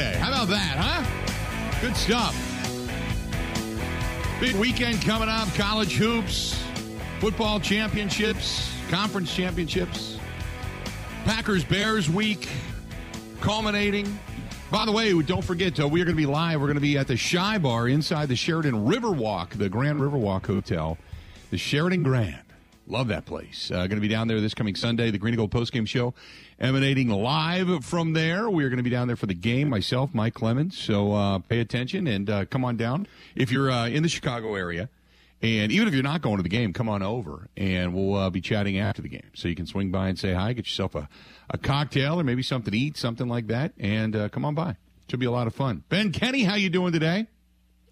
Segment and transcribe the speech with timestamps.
[0.00, 1.80] How about that, huh?
[1.80, 2.34] Good stuff.
[4.40, 5.48] Big weekend coming up.
[5.54, 6.62] College hoops,
[7.18, 10.18] football championships, conference championships,
[11.24, 12.48] Packers Bears week
[13.40, 14.18] culminating.
[14.70, 16.60] By the way, don't forget, uh, we are going to be live.
[16.60, 20.46] We're going to be at the Chi Bar inside the Sheraton Riverwalk, the Grand Riverwalk
[20.46, 20.96] Hotel,
[21.50, 22.49] the Sheraton Grand.
[22.90, 23.70] Love that place.
[23.70, 26.12] Uh, going to be down there this coming Sunday, the Green and Gold postgame show
[26.58, 28.50] emanating live from there.
[28.50, 30.76] We are going to be down there for the game, myself, Mike Clemens.
[30.76, 33.06] So uh, pay attention and uh, come on down.
[33.36, 34.88] If you're uh, in the Chicago area,
[35.40, 38.28] and even if you're not going to the game, come on over and we'll uh,
[38.28, 39.30] be chatting after the game.
[39.34, 41.08] So you can swing by and say hi, get yourself a,
[41.48, 44.70] a cocktail or maybe something to eat, something like that, and uh, come on by.
[44.70, 44.76] It
[45.10, 45.84] should be a lot of fun.
[45.88, 47.28] Ben Kenny, how you doing today?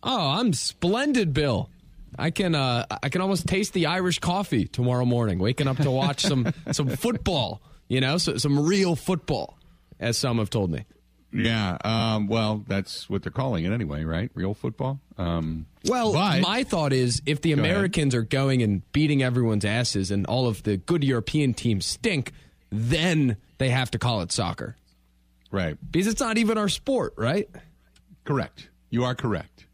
[0.02, 1.70] Oh, I'm splendid, Bill.
[2.16, 5.38] I can uh, I can almost taste the Irish coffee tomorrow morning.
[5.38, 9.58] Waking up to watch some some football, you know, so, some real football,
[9.98, 10.84] as some have told me.
[11.30, 14.30] Yeah, um, well, that's what they're calling it anyway, right?
[14.34, 14.98] Real football.
[15.18, 18.24] Um, well, but, my thought is if the Americans ahead.
[18.24, 22.32] are going and beating everyone's asses, and all of the good European teams stink,
[22.70, 24.76] then they have to call it soccer,
[25.50, 25.76] right?
[25.90, 27.48] Because it's not even our sport, right?
[28.24, 28.70] Correct.
[28.88, 29.66] You are correct.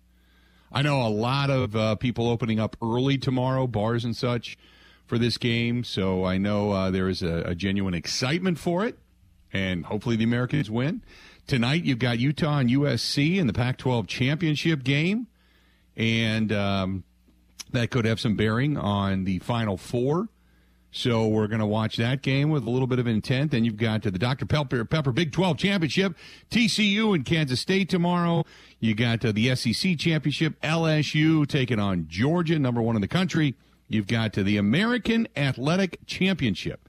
[0.75, 4.58] I know a lot of uh, people opening up early tomorrow, bars and such,
[5.06, 5.84] for this game.
[5.84, 8.98] So I know uh, there is a, a, genuine excitement for it,
[9.53, 11.03] and hopefully the Americans win.
[11.47, 15.28] Tonight you've got Utah and USC in the Pac-12 championship game,
[15.97, 17.05] and um,
[17.70, 20.28] that could have some bearing on the Final Four.
[20.97, 23.50] So we're going to watch that game with a little bit of intent.
[23.50, 24.47] Then you've got the Dr.
[24.47, 26.14] Pepper, Pepper Big 12 Championship,
[26.53, 28.45] TCU and Kansas State tomorrow.
[28.78, 33.56] You got uh, the SEC Championship, LSU taking on Georgia, number one in the country.
[33.89, 36.88] You've got uh, the American Athletic Championship,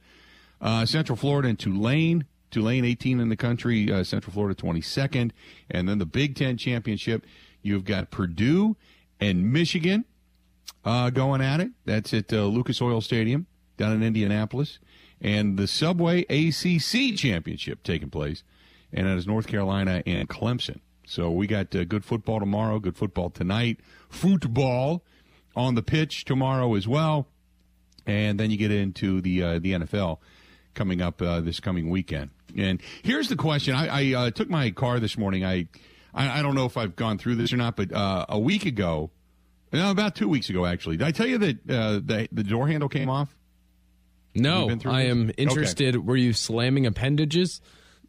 [0.62, 2.26] uh, Central Florida and Tulane.
[2.52, 5.32] Tulane 18 in the country, uh, Central Florida 22nd.
[5.70, 7.26] And then the Big Ten Championship,
[7.64, 8.78] you've got Purdue
[9.20, 10.06] and Michigan
[10.86, 11.72] uh, going at it.
[11.86, 14.80] That's at uh, Lucas Oil Stadium down in Indianapolis,
[15.22, 18.44] and the Subway ACC Championship taking place,
[18.92, 20.80] and that is North Carolina and Clemson.
[21.08, 25.04] So we got uh, good football tomorrow, good football tonight, football
[25.56, 27.28] on the pitch tomorrow as well,
[28.06, 30.20] and then you get into the uh, the NFL
[30.74, 32.32] coming up uh, this coming weekend.
[32.58, 35.46] And here's the question: I, I uh, took my car this morning.
[35.46, 35.68] I,
[36.14, 38.66] I, I don't know if I've gone through this or not, but uh, a week
[38.66, 39.12] ago,
[39.72, 42.68] no, about two weeks ago actually, did I tell you that uh, the the door
[42.68, 43.36] handle came off?
[44.36, 45.96] No, I am interested.
[45.96, 46.04] Okay.
[46.06, 47.62] Were you slamming appendages?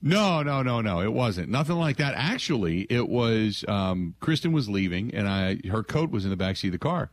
[0.02, 1.00] No, no, no, no.
[1.00, 1.48] It wasn't.
[1.48, 2.14] Nothing like that.
[2.16, 6.56] Actually, it was um, Kristen was leaving, and I her coat was in the back
[6.56, 7.10] seat of the car,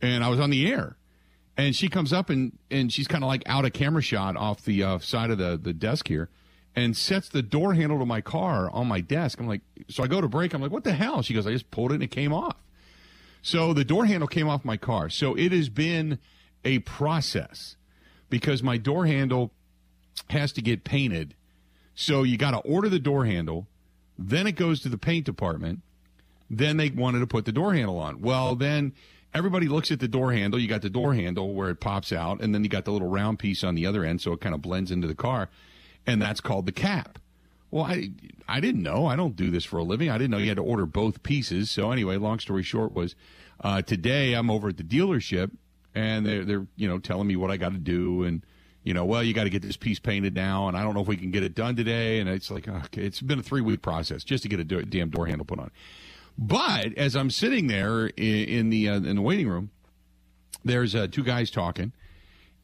[0.00, 0.96] and I was on the air,
[1.56, 4.62] and she comes up and and she's kind of like out of camera shot off
[4.64, 6.28] the uh, side of the the desk here,
[6.76, 9.40] and sets the door handle to my car on my desk.
[9.40, 10.54] I'm like, so I go to break.
[10.54, 11.22] I'm like, what the hell?
[11.22, 12.56] She goes, I just pulled it and it came off.
[13.42, 15.10] So the door handle came off my car.
[15.10, 16.18] So it has been
[16.64, 17.76] a process
[18.34, 19.52] because my door handle
[20.28, 21.36] has to get painted.
[21.94, 23.68] So you got to order the door handle,
[24.18, 25.82] then it goes to the paint department.
[26.50, 28.20] Then they wanted to put the door handle on.
[28.20, 28.92] Well, then
[29.32, 30.58] everybody looks at the door handle.
[30.58, 33.06] You got the door handle where it pops out, and then you got the little
[33.06, 35.48] round piece on the other end, so it kind of blends into the car,
[36.04, 37.20] and that's called the cap.
[37.70, 38.10] Well, I
[38.48, 39.06] I didn't know.
[39.06, 40.10] I don't do this for a living.
[40.10, 41.70] I didn't know you had to order both pieces.
[41.70, 43.14] So anyway, long story short was
[43.60, 45.52] uh, today I'm over at the dealership
[45.94, 48.44] and they're they're you know telling me what I got to do and
[48.82, 51.00] you know well you got to get this piece painted now and I don't know
[51.00, 53.60] if we can get it done today and it's like okay it's been a three
[53.60, 55.70] week process just to get a do- damn door handle put on.
[56.36, 59.70] But as I'm sitting there in, in the uh, in the waiting room,
[60.64, 61.92] there's uh, two guys talking,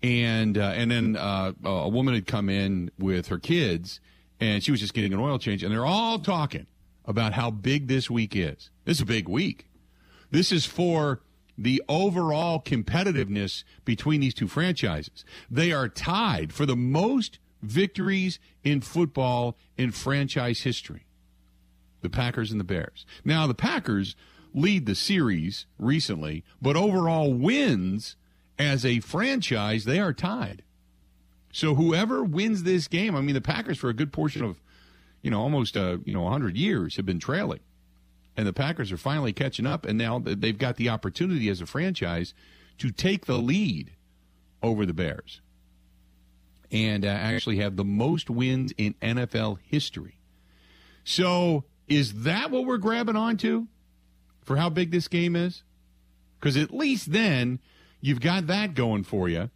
[0.03, 4.01] and uh, and then uh, a woman had come in with her kids,
[4.41, 6.67] and she was just getting an oil change, and they're all talking
[7.05, 8.71] about how big this week is.
[8.85, 9.69] This is a big week.
[10.31, 11.21] This is for
[11.61, 15.27] the overall competitiveness between these two franchises.
[15.51, 21.05] They are tied for the most victories in football in franchise history.
[22.01, 23.05] The Packers and the Bears.
[23.27, 24.17] Now, the Packers
[24.55, 28.17] lead the series recently, but overall wins
[28.59, 30.63] as a franchise, they are tied.
[31.53, 34.63] So whoever wins this game, I mean, the Packers for a good portion of,
[35.21, 37.61] you know, almost uh, you know 100 years have been trailing
[38.37, 41.67] and the Packers are finally catching up, and now they've got the opportunity as a
[41.67, 42.35] franchise
[42.79, 43.93] to take the lead
[44.63, 45.41] over the Bears
[46.71, 50.19] and uh, actually have the most wins in NFL history.
[51.05, 53.67] So, is that what we're grabbing onto
[54.43, 55.65] for how big this game is?
[56.39, 57.59] Because at least then
[58.01, 59.51] you've got that going for you.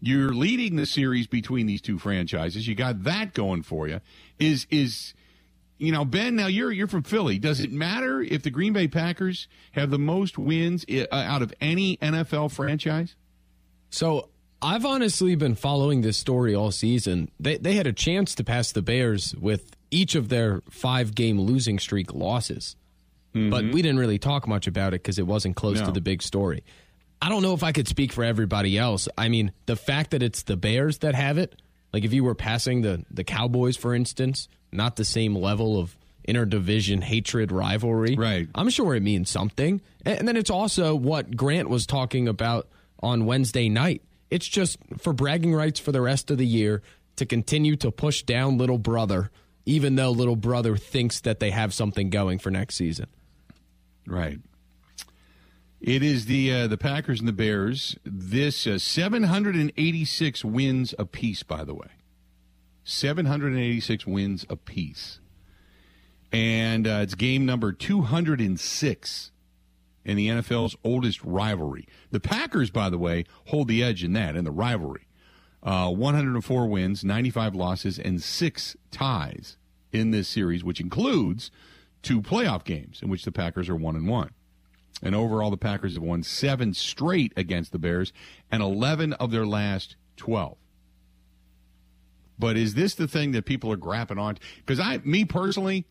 [0.00, 2.66] You're leading the series between these two franchises.
[2.66, 4.00] You got that going for you.
[4.38, 5.14] Is is
[5.82, 7.40] you know, Ben, now you're you're from Philly.
[7.40, 11.52] Does it matter if the Green Bay Packers have the most wins uh, out of
[11.60, 13.16] any NFL franchise?
[13.90, 14.28] So
[14.62, 17.32] I've honestly been following this story all season.
[17.40, 21.40] They they had a chance to pass the Bears with each of their five game
[21.40, 22.76] losing streak losses,
[23.34, 23.50] mm-hmm.
[23.50, 25.86] but we didn't really talk much about it because it wasn't close no.
[25.86, 26.62] to the big story.
[27.20, 29.08] I don't know if I could speak for everybody else.
[29.18, 31.60] I mean, the fact that it's the Bears that have it,
[31.92, 35.96] like if you were passing the the Cowboys, for instance, not the same level of
[36.26, 38.14] interdivision hatred rivalry.
[38.16, 38.48] Right.
[38.54, 39.80] I'm sure it means something.
[40.04, 42.68] And then it's also what Grant was talking about
[43.02, 44.02] on Wednesday night.
[44.30, 46.82] It's just for bragging rights for the rest of the year
[47.16, 49.30] to continue to push down little brother,
[49.66, 53.06] even though little brother thinks that they have something going for next season.
[54.06, 54.38] Right.
[55.80, 57.96] It is the uh, the Packers and the Bears.
[58.04, 61.88] This uh, 786 wins apiece, by the way.
[62.84, 65.20] 786 wins apiece.
[66.32, 69.30] And uh, it's game number 206
[70.04, 71.86] in the NFL's oldest rivalry.
[72.10, 75.06] The Packers, by the way, hold the edge in that, in the rivalry.
[75.62, 79.58] Uh, 104 wins, 95 losses, and six ties
[79.92, 81.50] in this series, which includes
[82.02, 84.30] two playoff games in which the Packers are one and one.
[85.02, 88.12] And overall, the Packers have won seven straight against the Bears
[88.50, 90.56] and 11 of their last 12.
[92.42, 94.36] But is this the thing that people are grappling on?
[94.56, 95.86] Because I, me personally,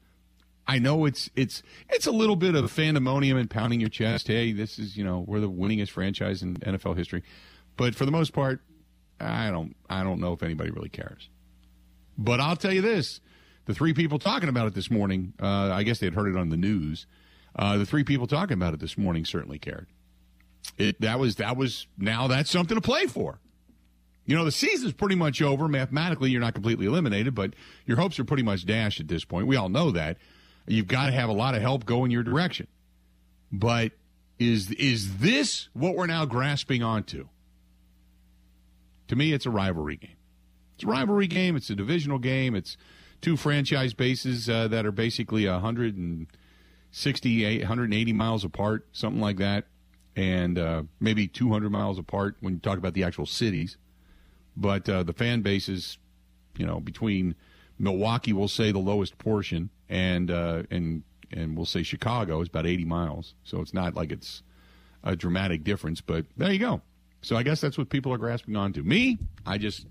[0.68, 4.27] I know it's it's it's a little bit of pandemonium and pounding your chest.
[4.27, 7.24] Hey, this is you know we're the winningest franchise in NFL history,
[7.77, 8.59] but for the most part,
[9.18, 11.30] I don't I don't know if anybody really cares.
[12.18, 13.21] But I'll tell you this:
[13.65, 16.38] the three people talking about it this morning, uh, I guess they had heard it
[16.38, 17.06] on the news.
[17.56, 19.88] Uh, the three people talking about it this morning certainly cared.
[20.77, 23.39] It that was that was now that's something to play for.
[24.31, 25.68] You know, the season's pretty much over.
[25.68, 27.54] Mathematically, you're not completely eliminated, but
[27.86, 29.45] your hopes are pretty much dashed at this point.
[29.45, 30.19] We all know that.
[30.66, 32.68] You've got to have a lot of help go in your direction.
[33.51, 33.92] But
[34.39, 37.28] is is this what we're now grasping onto?
[39.10, 40.16] To me, it's a rivalry game.
[40.75, 41.57] It's a rivalry game.
[41.57, 42.56] It's a divisional game.
[42.56, 42.77] It's
[43.19, 49.66] two franchise bases uh, that are basically 160, 180 miles apart, something like that,
[50.16, 53.75] and uh, maybe 200 miles apart when you talk about the actual cities.
[54.56, 55.98] But uh, the fan base is,
[56.57, 57.36] you know, between
[57.80, 61.03] Milwaukee, we'll say the lowest portion, and uh, and
[61.33, 63.36] and we'll say Chicago is about 80 miles.
[63.44, 64.44] So it's not like it's
[65.03, 66.81] a dramatic difference, but there you go.
[67.21, 68.83] So I guess that's what people are grasping onto.
[68.83, 69.86] Me, I just,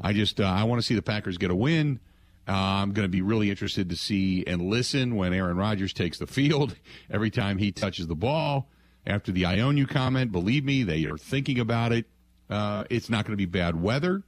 [0.00, 2.00] I just, uh, I want to see the Packers get a win.
[2.48, 6.18] Uh, I'm going to be really interested to see and listen when Aaron Rodgers takes
[6.18, 6.76] the field
[7.10, 8.68] every time he touches the ball.
[9.04, 12.06] After the Ionu comment, believe me, they are thinking about it.
[12.52, 14.22] Uh, it's not going to be bad weather,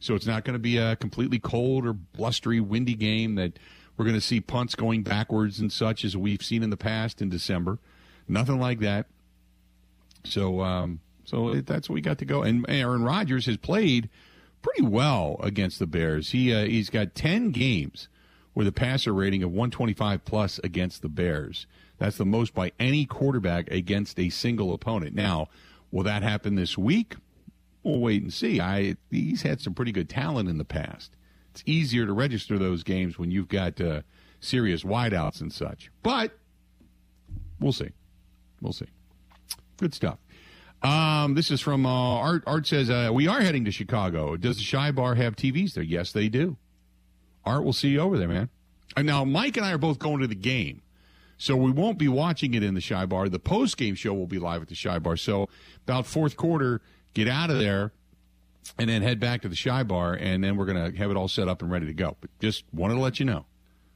[0.00, 3.58] so it's not going to be a completely cold or blustery, windy game that
[3.96, 7.22] we're going to see punts going backwards and such as we've seen in the past
[7.22, 7.78] in December.
[8.26, 9.06] Nothing like that.
[10.24, 12.42] So, um, so it, that's what we got to go.
[12.42, 14.08] And Aaron Rodgers has played
[14.62, 16.30] pretty well against the Bears.
[16.30, 18.08] He uh, he's got ten games
[18.54, 21.66] with a passer rating of 125 plus against the Bears.
[21.98, 25.14] That's the most by any quarterback against a single opponent.
[25.14, 25.48] Now,
[25.90, 27.16] will that happen this week?
[27.82, 28.60] We'll wait and see.
[28.60, 31.16] I he's had some pretty good talent in the past.
[31.52, 34.02] It's easier to register those games when you've got uh,
[34.40, 35.90] serious wideouts and such.
[36.02, 36.38] But
[37.58, 37.90] we'll see.
[38.60, 38.88] We'll see.
[39.78, 40.18] Good stuff.
[40.82, 42.44] Um, this is from uh, Art.
[42.46, 44.36] Art says uh, we are heading to Chicago.
[44.36, 45.84] Does the Chi Bar have TVs there?
[45.84, 46.56] Yes, they do.
[47.44, 48.50] Art, we'll see you over there, man.
[48.96, 50.82] And now Mike and I are both going to the game.
[51.36, 53.30] So we won't be watching it in the Chi Bar.
[53.30, 55.16] The post game show will be live at the Chi Bar.
[55.16, 55.48] So
[55.86, 56.82] about fourth quarter,
[57.14, 57.92] get out of there,
[58.78, 61.16] and then head back to the Chi Bar, and then we're going to have it
[61.16, 62.16] all set up and ready to go.
[62.20, 63.46] But just wanted to let you know.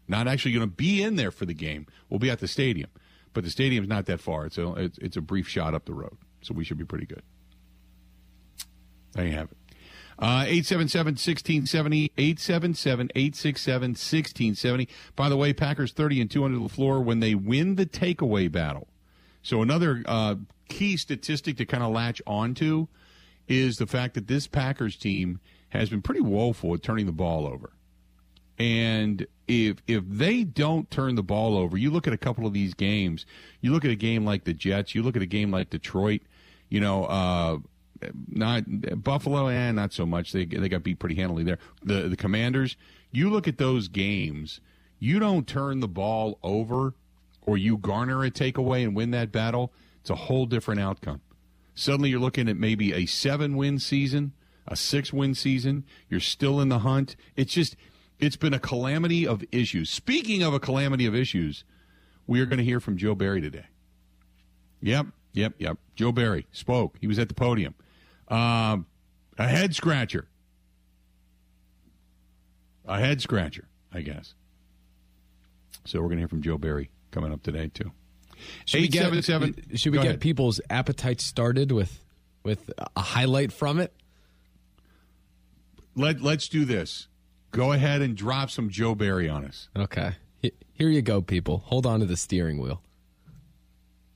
[0.06, 1.86] Not actually going to be in there for the game.
[2.10, 2.90] We'll be at the stadium,
[3.32, 4.46] but the stadium's not that far.
[4.46, 7.06] It's a, it's, it's a brief shot up the road, so we should be pretty
[7.06, 7.22] good.
[9.12, 9.56] There you have it.
[10.18, 14.88] Uh, 877-1670, 877-867-1670.
[15.16, 18.88] By the way, Packers 30 and 2 under LaFleur when they win the takeaway battle.
[19.42, 20.36] So another uh,
[20.68, 22.86] key statistic to kind of latch onto
[23.48, 27.46] is the fact that this Packers team has been pretty woeful at turning the ball
[27.46, 27.72] over.
[28.58, 32.52] And if if they don't turn the ball over, you look at a couple of
[32.52, 33.26] these games.
[33.60, 34.94] You look at a game like the Jets.
[34.94, 36.22] You look at a game like Detroit.
[36.68, 37.58] You know, uh,
[38.28, 40.32] not Buffalo, and eh, not so much.
[40.32, 41.58] They they got beat pretty handily there.
[41.82, 42.76] The the Commanders.
[43.10, 44.60] You look at those games.
[44.98, 46.94] You don't turn the ball over,
[47.42, 49.72] or you garner a takeaway and win that battle.
[50.00, 51.20] It's a whole different outcome.
[51.74, 54.32] Suddenly you're looking at maybe a seven win season,
[54.66, 55.84] a six win season.
[56.08, 57.16] You're still in the hunt.
[57.36, 57.76] It's just,
[58.18, 59.90] It's been a calamity of issues.
[59.90, 61.64] Speaking of a calamity of issues,
[62.26, 63.66] we are going to hear from Joe Barry today.
[64.80, 65.78] Yep, yep, yep.
[65.96, 66.96] Joe Barry spoke.
[67.00, 67.74] He was at the podium.
[68.28, 68.86] Um,
[69.38, 70.28] a head scratcher.
[72.86, 74.34] A head scratcher, I guess.
[75.84, 77.92] So we're going to hear from Joe Barry coming up today too.
[78.66, 79.12] Should we get,
[79.76, 82.00] should we get people's appetites started with
[82.42, 83.92] with a highlight from it?
[85.94, 87.08] Let Let's do this.
[87.50, 89.68] Go ahead and drop some Joe Barry on us.
[89.76, 90.14] Okay.
[90.72, 91.58] Here you go, people.
[91.66, 92.82] Hold on to the steering wheel.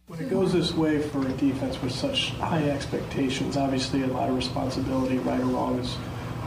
[0.09, 4.29] When it goes this way for a defense with such high expectations, obviously a lot
[4.29, 5.97] of responsibility, right or wrong, is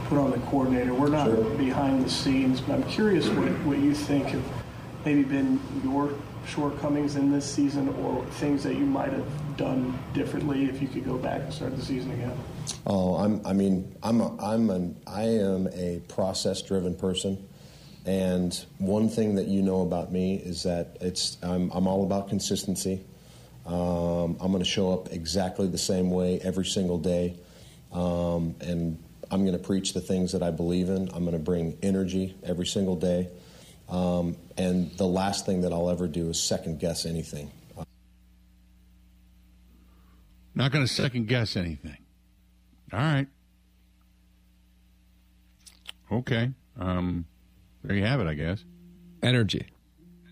[0.08, 0.92] put on the coordinator.
[0.92, 1.44] We're not sure.
[1.56, 4.44] behind the scenes, but I'm curious what, what you think have
[5.04, 6.12] maybe been your
[6.46, 11.04] shortcomings in this season or things that you might have done differently if you could
[11.04, 12.36] go back and start the season again?
[12.86, 17.46] Oh, I'm, I mean, I'm a, I'm an, I am a process-driven person,
[18.06, 22.28] and one thing that you know about me is that it's I'm, I'm all about
[22.28, 23.04] consistency.
[23.64, 27.36] Um, I'm going to show up exactly the same way every single day,
[27.92, 28.98] um, and
[29.30, 31.08] I'm going to preach the things that I believe in.
[31.14, 33.28] I'm going to bring energy every single day.
[33.88, 37.50] Um, and the last thing that I'll ever do is second guess anything.
[40.54, 41.96] Not going to second guess anything.
[42.92, 43.26] All right.
[46.10, 46.50] Okay.
[46.78, 47.24] Um,
[47.82, 48.62] there you have it, I guess.
[49.22, 49.66] Energy.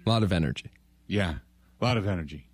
[0.05, 0.71] A lot of energy.
[1.07, 1.37] Yeah.
[1.81, 2.49] A lot of energy.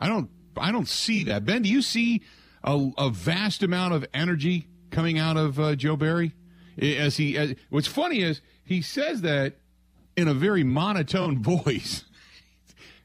[0.00, 1.44] I don't I don't see that.
[1.44, 2.22] Ben, do you see
[2.62, 6.34] a, a vast amount of energy coming out of uh, Joe Barry?
[6.80, 9.56] As he as, what's funny is he says that
[10.20, 12.04] in a very monotone voice.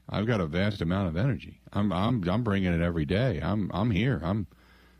[0.08, 1.60] I've got a vast amount of energy.
[1.72, 3.40] I'm I'm I'm bringing it every day.
[3.42, 4.20] I'm I'm here.
[4.22, 4.46] I'm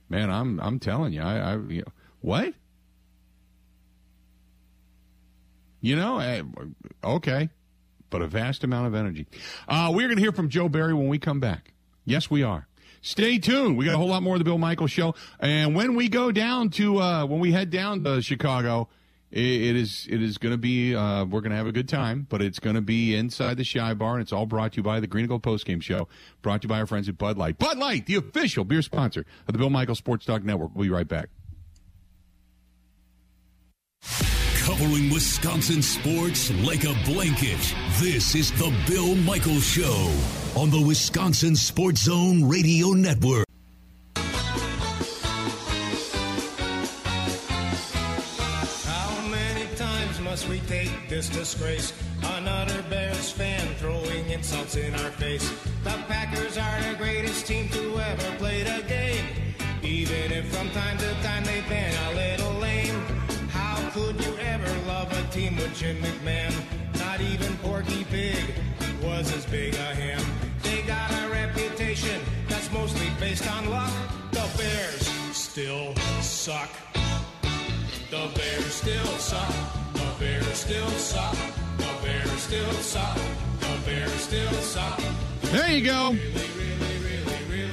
[0.09, 0.31] man.
[0.31, 1.23] I'm I'm telling you.
[1.23, 2.55] I, I you know, what?
[5.81, 6.43] You know, I,
[7.05, 7.51] okay,
[8.11, 9.27] but a vast amount of energy.
[9.69, 11.75] Uh, we're going to hear from Joe Barry when we come back.
[12.05, 12.67] Yes, we are.
[13.03, 13.77] Stay tuned.
[13.77, 15.15] We got a whole lot more of the Bill Michaels show.
[15.39, 18.89] And when we go down to uh, when we head down to Chicago,
[19.37, 22.27] it is it is going to be uh, we're going to have a good time,
[22.29, 24.83] but it's going to be inside the Chi Bar, and it's all brought to you
[24.83, 26.09] by the Green and Gold Post Game Show,
[26.43, 27.59] brought to you by our friends at Bud Light.
[27.59, 30.71] Bud Light, the official beer sponsor of the Bill Michaels Sports Talk Network.
[30.75, 31.29] We'll be right back.
[34.65, 37.75] Covering Wisconsin sports like a blanket.
[38.01, 40.13] This is the Bill Michaels Show
[40.57, 43.46] on the Wisconsin Sports Zone Radio Network.
[51.47, 51.93] Disgrace.
[52.25, 55.49] Another Bears fan throwing insults in our face.
[55.85, 59.25] The Packers are the greatest team to ever play the game.
[59.81, 63.01] Even if from time to time they've been a little lame.
[63.51, 66.53] How could you ever love a team with Jim McMahon?
[66.99, 68.43] Not even Porky Pig
[69.01, 70.21] was as big a him.
[70.65, 73.93] They got a reputation that's mostly based on luck.
[74.33, 76.71] The Bears still suck.
[78.11, 79.86] The Bears still suck.
[80.19, 80.87] The Bears still.
[80.87, 82.71] The Bears still.
[82.71, 84.51] The Bears still.
[85.53, 86.17] There you go.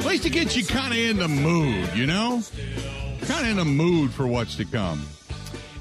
[0.05, 2.43] Least it gets you kind of in the mood, you know?
[3.21, 5.07] Kind of in the mood for what's to come.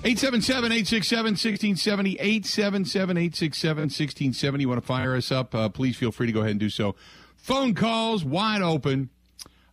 [0.05, 2.13] 877 867 1670.
[2.21, 4.63] 877 867 1670.
[4.63, 5.57] You want to fire us up?
[5.57, 6.95] Uh, please feel free to go ahead and do so.
[7.35, 9.11] Phone calls wide open.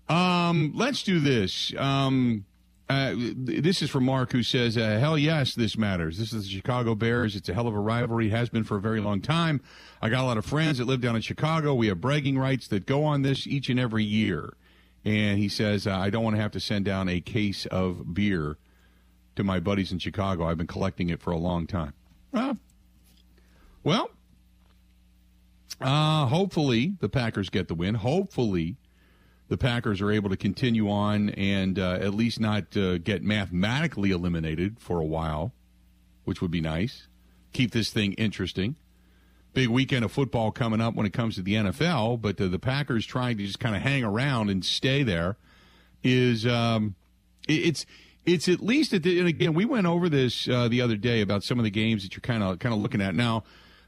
[0.07, 1.71] Um, let's do this.
[1.77, 2.45] Um,
[2.89, 6.17] uh, this is from Mark, who says, uh, "Hell yes, this matters.
[6.17, 7.35] This is the Chicago Bears.
[7.35, 8.29] It's a hell of a rivalry.
[8.29, 9.61] Has been for a very long time.
[10.01, 11.75] I got a lot of friends that live down in Chicago.
[11.75, 14.53] We have bragging rights that go on this each and every year."
[15.05, 18.15] And he says, uh, "I don't want to have to send down a case of
[18.15, 18.57] beer
[19.35, 20.45] to my buddies in Chicago.
[20.47, 21.93] I've been collecting it for a long time."
[23.83, 24.09] well,
[25.79, 27.95] uh, hopefully the Packers get the win.
[27.95, 28.77] Hopefully
[29.49, 34.11] the Packers are able to continue on and uh, at least not uh, get mathematically
[34.11, 35.51] eliminated for a while,
[36.23, 37.07] which would be nice.
[37.51, 38.75] Keep this thing interesting.
[39.53, 42.59] Big weekend of football coming up when it comes to the NFL, but uh, the
[42.59, 45.35] Packers trying to just kind of hang around and stay there
[46.03, 46.95] is um,
[47.47, 47.85] it, it's
[48.25, 51.21] it's at least at the, and again we went over this uh, the other day
[51.21, 53.43] about some of the games that you're kind of kind of looking at now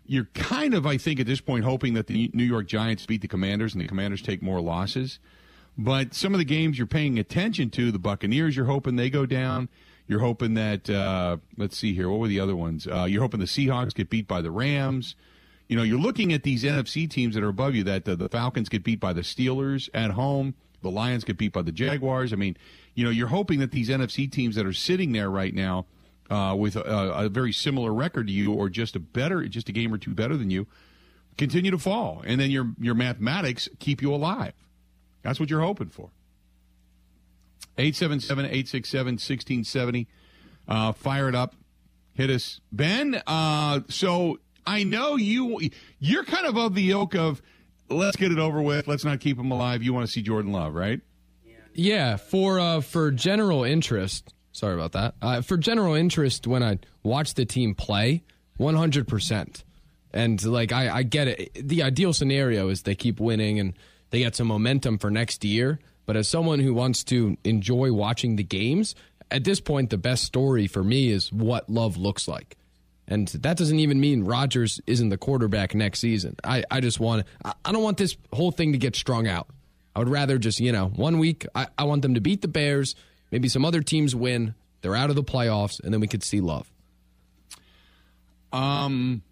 [0.06, 3.22] you're kind of, I think, at this point, hoping that the New York Giants beat
[3.22, 5.20] the Commanders and the Commanders take more losses.
[5.78, 9.26] But some of the games you're paying attention to, the Buccaneers, you're hoping they go
[9.26, 9.70] down.
[10.08, 12.88] You're hoping that uh, let's see here, what were the other ones?
[12.88, 15.16] Uh, you're hoping the Seahawks get beat by the Rams.
[15.70, 17.84] You know, you're looking at these NFC teams that are above you.
[17.86, 20.56] That uh, the Falcons get beat by the Steelers at home.
[20.82, 22.34] The Lions get beat by the Jaguars.
[22.34, 22.58] I mean,
[22.94, 25.86] you know, you're hoping that these NFC teams that are sitting there right now
[26.30, 29.72] uh, with a, a very similar record to you, or just a better, just a
[29.72, 30.68] game or two better than you,
[31.38, 34.54] continue to fall, and then your your mathematics keep you alive.
[35.24, 36.10] That's what you're hoping for.
[37.78, 40.08] 877-867-1670.
[40.68, 41.56] Uh, fire it up.
[42.14, 42.60] Hit us.
[42.72, 47.42] Ben, uh, so I know you you're kind of of the ilk of
[47.90, 48.88] let's get it over with.
[48.88, 49.82] Let's not keep him alive.
[49.82, 51.00] You want to see Jordan Love, right?
[51.74, 54.34] Yeah, for uh, for general interest.
[54.52, 55.16] Sorry about that.
[55.22, 58.24] Uh, for general interest, when I watch the team play,
[58.58, 59.64] one hundred percent.
[60.14, 61.70] And like I, I get it.
[61.70, 63.74] The ideal scenario is they keep winning and
[64.12, 65.80] they get some momentum for next year.
[66.06, 68.96] But as someone who wants to enjoy watching the games,
[69.32, 72.58] at this point, the best story for me is what Love looks like.
[73.08, 76.36] And that doesn't even mean Rodgers isn't the quarterback next season.
[76.44, 79.48] I, I just want I don't want this whole thing to get strung out.
[79.96, 82.48] I would rather just, you know, one week I, I want them to beat the
[82.48, 82.96] Bears,
[83.30, 86.40] maybe some other teams win, they're out of the playoffs, and then we could see
[86.40, 86.72] love.
[88.54, 89.24] Um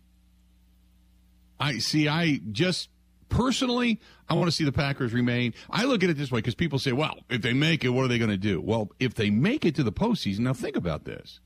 [1.57, 2.89] I see I just
[3.29, 5.53] personally I want to see the Packers remain.
[5.69, 8.05] I look at it this way because people say, well, if they make it, what
[8.05, 8.61] are they going to do?
[8.61, 11.39] Well, if they make it to the postseason, now think about this.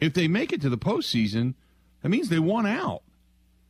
[0.00, 1.54] If they make it to the postseason,
[2.02, 3.02] that means they won out.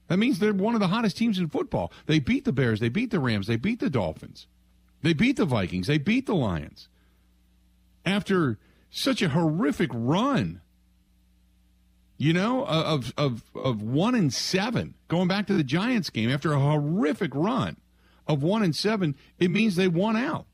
[0.08, 1.92] That means they're one of the hottest teams in football.
[2.06, 4.46] They beat the Bears, they beat the Rams, they beat the Dolphins,
[5.02, 6.88] they beat the Vikings, they beat the Lions.
[8.04, 8.58] After
[8.90, 10.60] such a horrific run,
[12.24, 16.30] you know, uh, of of of one and seven, going back to the Giants game
[16.30, 17.76] after a horrific run
[18.26, 20.46] of one and seven, it means they won out.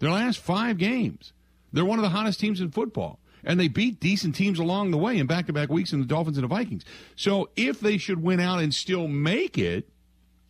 [0.00, 1.32] Their last five games,
[1.72, 4.98] they're one of the hottest teams in football and they beat decent teams along the
[4.98, 6.84] way in back-to-back weeks in the Dolphins and the Vikings.
[7.16, 9.88] So if they should win out and still make it,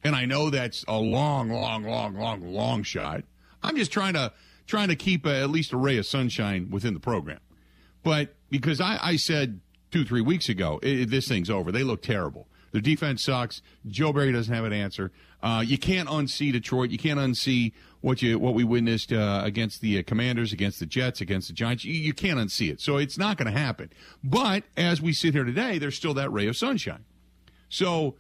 [0.03, 3.25] and I know that's a long, long, long, long, long shot.
[3.63, 4.33] I'm just trying to
[4.67, 7.41] trying to keep a, at least a ray of sunshine within the program.
[8.03, 11.73] But because I, I said two, three weeks ago, it, this thing's over.
[11.73, 12.47] They look terrible.
[12.73, 13.63] Their defense sucks.
[13.87, 15.11] Joe Barry doesn't have an answer.
[15.43, 16.91] Uh, you can't unsee Detroit.
[16.91, 20.87] You can't unsee what you what we witnessed uh, against the uh, Commanders, against the
[20.87, 21.85] Jets, against the Giants.
[21.85, 22.81] You, you can't unsee it.
[22.81, 23.91] So it's not going to happen.
[24.23, 27.05] But as we sit here today, there's still that ray of sunshine.
[27.69, 28.17] So,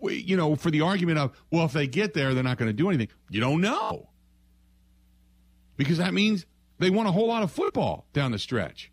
[0.00, 2.76] you know, for the argument of well, if they get there, they're not going to
[2.76, 3.08] do anything.
[3.28, 4.08] You don't know
[5.76, 6.44] because that means
[6.78, 8.92] they won a whole lot of football down the stretch.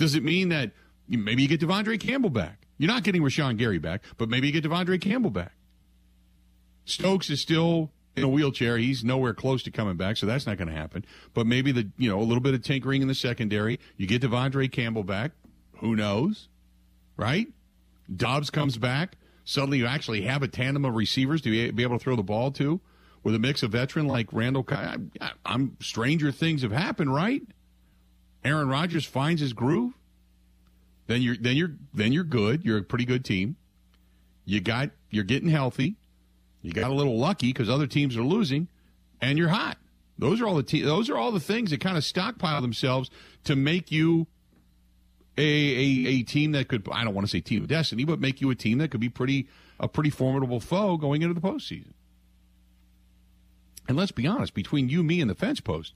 [0.00, 0.72] Does it mean that
[1.06, 2.66] maybe you get De'Vondre Campbell back?
[2.78, 5.52] You're not getting Rashan Gary back, but maybe you get De'Vondre Campbell back.
[6.86, 8.78] Stokes is still in a wheelchair.
[8.78, 11.04] He's nowhere close to coming back, so that's not going to happen.
[11.34, 13.78] But maybe the you know a little bit of tinkering in the secondary.
[13.98, 15.32] You get De'Vondre Campbell back.
[15.80, 16.48] Who knows,
[17.18, 17.48] right?
[18.16, 19.18] Doubs comes back.
[19.44, 22.52] Suddenly, you actually have a tandem of receivers to be able to throw the ball
[22.52, 22.80] to,
[23.22, 24.64] with a mix of veteran like Randall.
[24.70, 24.96] I,
[25.44, 27.42] I'm stranger things have happened, right?
[28.44, 29.92] Aaron Rodgers finds his groove.
[31.06, 32.64] Then you're then you're then you're good.
[32.64, 33.56] You're a pretty good team.
[34.44, 35.96] You got you're getting healthy.
[36.62, 38.68] You got a little lucky because other teams are losing,
[39.20, 39.78] and you're hot.
[40.18, 43.10] Those are all the te- those are all the things that kind of stockpile themselves
[43.44, 44.26] to make you
[45.38, 48.20] a, a a team that could I don't want to say team of destiny, but
[48.20, 49.48] make you a team that could be pretty
[49.78, 51.92] a pretty formidable foe going into the postseason.
[53.88, 55.94] And let's be honest, between you, me, and the fence post,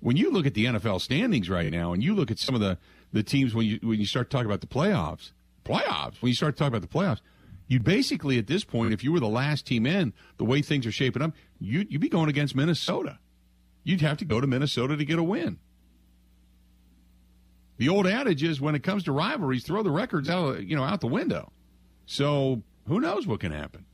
[0.00, 2.60] when you look at the NFL standings right now, and you look at some of
[2.60, 2.78] the
[3.12, 5.32] the teams when you when you start talking about the playoffs,
[5.64, 7.20] playoffs when you start talking about the playoffs,
[7.66, 10.86] you'd basically at this point, if you were the last team in, the way things
[10.86, 13.18] are shaping up, you you'd be going against Minnesota.
[13.84, 15.58] You'd have to go to Minnesota to get a win.
[17.78, 20.84] The old adage is when it comes to rivalries, throw the records out you know
[20.84, 21.50] out the window.
[22.06, 23.84] So who knows what can happen?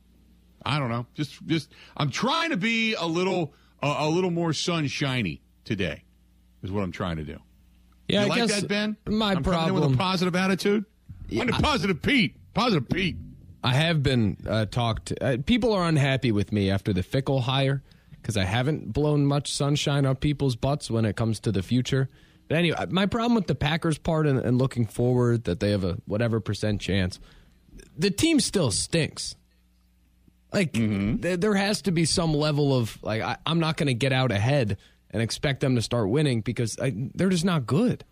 [0.63, 1.05] I don't know.
[1.15, 6.03] Just just I'm trying to be a little a little more sunshiny today.
[6.63, 7.37] Is what I'm trying to do.
[8.07, 8.97] Yeah, you I like guess that, Ben?
[9.07, 10.85] My I'm problem with a positive attitude.
[11.27, 12.35] Yeah, I'm a positive Pete.
[12.53, 13.17] Positive Pete.
[13.63, 15.11] I have been uh, talked.
[15.19, 17.83] Uh, people are unhappy with me after the Fickell hire
[18.21, 22.09] because I haven't blown much sunshine up people's butts when it comes to the future.
[22.47, 25.83] But anyway, my problem with the Packers part and, and looking forward that they have
[25.83, 27.19] a whatever percent chance,
[27.97, 29.35] the team still stinks.
[30.53, 33.93] Like th- there has to be some level of like I, I'm not going to
[33.93, 34.77] get out ahead
[35.11, 38.03] and expect them to start winning because I, they're just not good.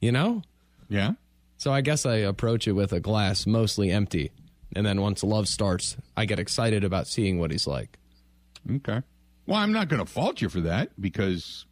[0.00, 0.42] You know.
[0.88, 1.12] Yeah.
[1.56, 4.30] So I guess I approach it with a glass mostly empty.
[4.76, 7.98] And then once love starts, I get excited about seeing what he's like.
[8.70, 9.02] Okay.
[9.46, 11.64] Well, I'm not going to fault you for that because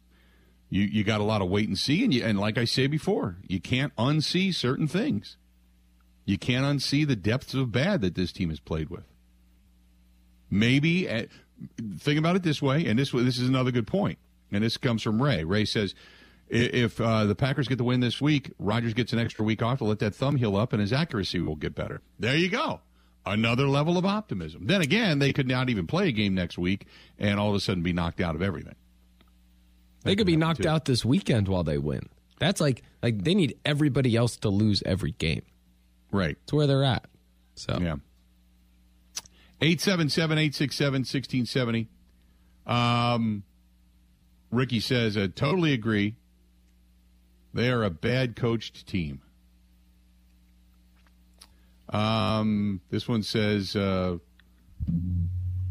[0.69, 2.87] you you got a lot of wait and see, and you, and like I say
[2.87, 5.37] before, you can't unsee certain things.
[6.25, 9.05] You can't unsee the depths of bad that this team has played with.
[10.49, 11.25] Maybe uh,
[11.99, 14.17] think about it this way, and this this is another good point,
[14.51, 15.43] and this comes from Ray.
[15.43, 15.93] Ray says,
[16.49, 19.79] if uh, the Packers get the win this week, Rodgers gets an extra week off
[19.79, 22.01] to let that thumb heal up, and his accuracy will get better.
[22.19, 22.81] There you go.
[23.25, 24.67] Another level of optimism.
[24.67, 26.87] Then again, they could not even play a game next week
[27.19, 28.75] and all of a sudden be knocked out of everything.
[30.03, 30.69] They could be knocked too.
[30.69, 32.07] out this weekend while they win.
[32.39, 35.41] That's like like they need everybody else to lose every game.
[36.09, 36.37] Right.
[36.43, 37.05] It's where they're at.
[37.55, 37.95] So Yeah.
[39.59, 41.89] 877 867 1670.
[42.65, 43.43] Um,
[44.51, 46.15] Ricky says, I totally agree.
[47.53, 49.21] They are a bad coached team.
[51.89, 54.17] Um, this one says, uh,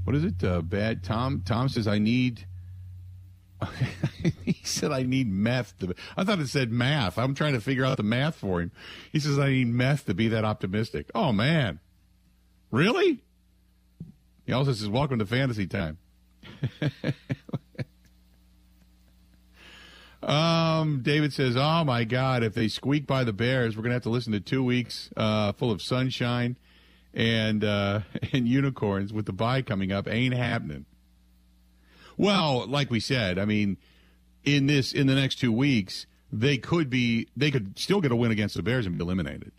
[0.05, 0.43] what is it?
[0.43, 1.43] Uh, bad Tom.
[1.45, 2.47] Tom says, I need.
[4.45, 5.79] he said, I need meth.
[5.79, 7.19] To, I thought it said math.
[7.19, 8.71] I'm trying to figure out the math for him.
[9.13, 11.11] He says, I need meth to be that optimistic.
[11.15, 11.81] Oh, man.
[12.71, 13.23] Really?
[14.45, 15.99] He also says, Welcome to fantasy time.
[20.27, 24.03] um, David says, Oh my God, if they squeak by the Bears, we're gonna have
[24.03, 26.57] to listen to two weeks uh, full of sunshine
[27.15, 28.01] and uh,
[28.33, 30.09] and unicorns with the bye coming up.
[30.09, 30.85] Ain't happening.
[32.17, 33.77] Well, like we said, I mean,
[34.45, 38.17] in this in the next two weeks, they could be they could still get a
[38.17, 39.53] win against the Bears and be eliminated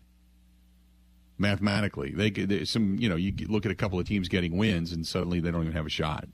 [1.38, 2.10] mathematically.
[2.10, 5.06] They could some you know you look at a couple of teams getting wins and
[5.06, 6.28] suddenly they don't even have a shot.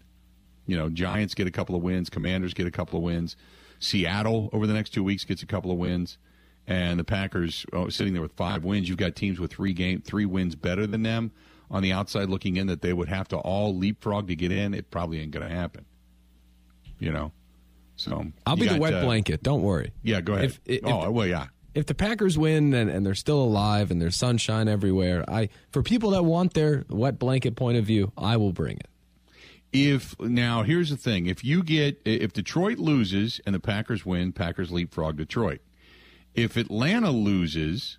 [0.67, 3.37] You know, Giants get a couple of wins, Commanders get a couple of wins,
[3.79, 6.19] Seattle over the next two weeks gets a couple of wins,
[6.67, 8.89] and the Packers oh, sitting there with five wins.
[8.89, 11.33] You've got teams with three game three wins better than them
[11.71, 14.75] on the outside looking in that they would have to all leapfrog to get in.
[14.75, 15.85] It probably ain't going to happen.
[16.99, 17.33] You know,
[17.97, 19.43] so I'll be the wet uh, blanket.
[19.43, 19.93] Don't worry.
[20.03, 20.47] Yeah, go ahead.
[20.47, 21.47] If- if- oh well, yeah.
[21.75, 25.83] if the Packers win and, and they're still alive and there's sunshine everywhere, I for
[25.83, 28.89] people that want their wet blanket point of view, I will bring it.
[29.75, 31.27] If now here's the thing.
[31.27, 35.61] If you get if detroit loses and the packers win packers leapfrog detroit.
[36.33, 37.99] If atlanta loses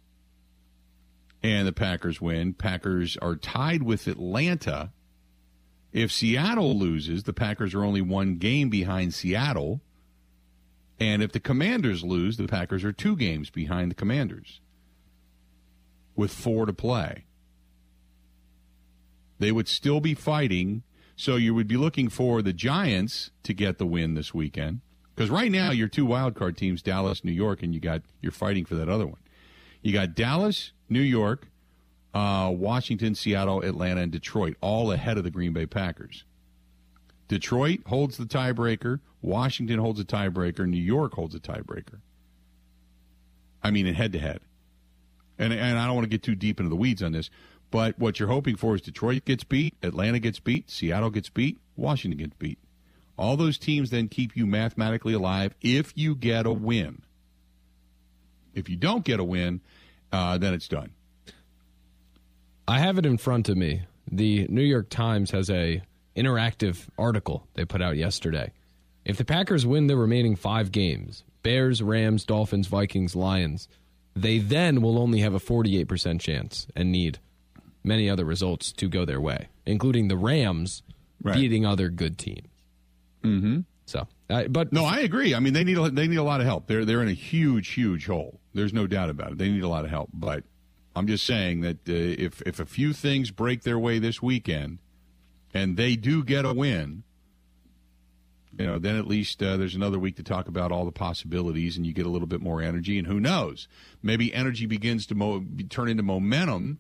[1.44, 4.94] and the packers win packers are tied with atlanta.
[5.92, 9.82] If seattle loses the packers are only one game behind seattle.
[10.98, 14.62] And if the commanders lose the packers are two games behind the commanders
[16.16, 17.26] with four to play.
[19.40, 20.84] They would still be fighting.
[21.16, 24.82] So you would be looking for the Giants to get the win this weekend.
[25.16, 28.34] Because right now your two wild card teams, Dallas, New York, and you got you're
[28.34, 29.20] fighting for that other one.
[29.82, 31.48] You got Dallas, New York,
[32.14, 36.26] uh, Washington, Seattle, Atlanta, and Detroit, all ahead of the Green Bay Packers.
[37.28, 39.00] Detroit holds the tiebreaker.
[39.22, 40.68] Washington holds a tiebreaker.
[40.68, 42.00] New York holds a tiebreaker.
[43.64, 44.42] I mean, in head to head.
[45.38, 47.30] And and I don't want to get too deep into the weeds on this,
[47.76, 51.60] but what you're hoping for is Detroit gets beat, Atlanta gets beat, Seattle gets beat,
[51.76, 52.58] Washington gets beat.
[53.18, 57.02] All those teams then keep you mathematically alive if you get a win.
[58.54, 59.60] If you don't get a win,
[60.14, 60.92] uh, then it's done.
[62.66, 63.82] I have it in front of me.
[64.10, 65.82] The New York Times has a
[66.16, 68.54] interactive article they put out yesterday.
[69.04, 73.68] If the Packers win the remaining 5 games, Bears, Rams, Dolphins, Vikings, Lions,
[74.16, 77.20] they then will only have a 48% chance and need
[77.86, 80.84] many other results to go their way, including the Rams
[81.24, 81.36] Right.
[81.36, 82.48] beating other good teams.
[83.24, 83.60] Mm-hmm.
[83.86, 85.34] So, uh, but No, I agree.
[85.34, 86.68] I mean, they need a, they need a lot of help.
[86.68, 88.40] They're they're in a huge, huge hole.
[88.54, 89.38] There's no doubt about it.
[89.40, 90.10] They need a lot of help.
[90.14, 90.44] But
[90.96, 94.80] I'm just saying that uh, if if a few things break their way this weekend,
[95.54, 97.04] and they do get a win,
[98.60, 101.76] you know, then at least uh, there's another week to talk about all the possibilities,
[101.78, 102.98] and you get a little bit more energy.
[103.00, 103.68] And who knows?
[104.04, 106.80] Maybe energy begins to mo- turn into momentum.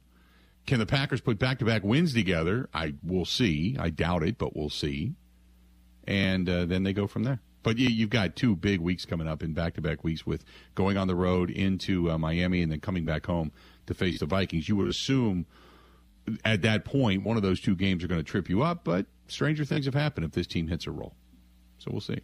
[0.65, 2.69] Can the Packers put back to back wins together?
[2.73, 3.77] I will see.
[3.79, 5.15] I doubt it, but we'll see
[6.07, 7.39] and uh, then they go from there.
[7.63, 11.07] But you, you've got two big weeks coming up in back-to-back weeks with going on
[11.07, 13.51] the road into uh, Miami and then coming back home
[13.87, 14.69] to face the Vikings.
[14.69, 15.45] You would assume
[16.43, 19.07] at that point one of those two games are going to trip you up, but
[19.27, 21.15] stranger things have happened if this team hits a roll.
[21.79, 22.19] So we'll see.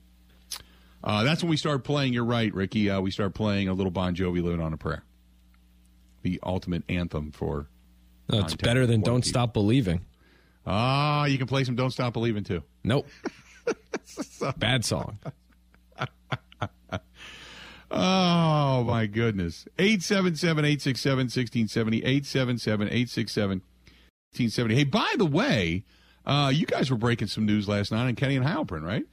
[1.04, 2.13] Uh, that's when we start playing.
[2.13, 2.89] You're right, Ricky.
[2.89, 5.04] Uh, we start playing a little Bon Jovi, "Living on a Prayer,"
[6.21, 7.67] the ultimate anthem for.
[8.31, 9.25] No, it's better than Don't.
[9.25, 10.05] Stop Believing.
[10.65, 12.63] Ah, you can play some "Don't Stop Believing" too.
[12.83, 13.07] Nope.
[14.57, 15.19] Bad song.
[17.93, 19.65] Oh my goodness.
[19.77, 22.05] 877-867-1670,
[24.33, 24.73] 877-867-1670.
[24.73, 25.83] Hey, by the way,
[26.25, 29.03] uh, you guys were breaking some news last night on Kenny and Heilprin, right?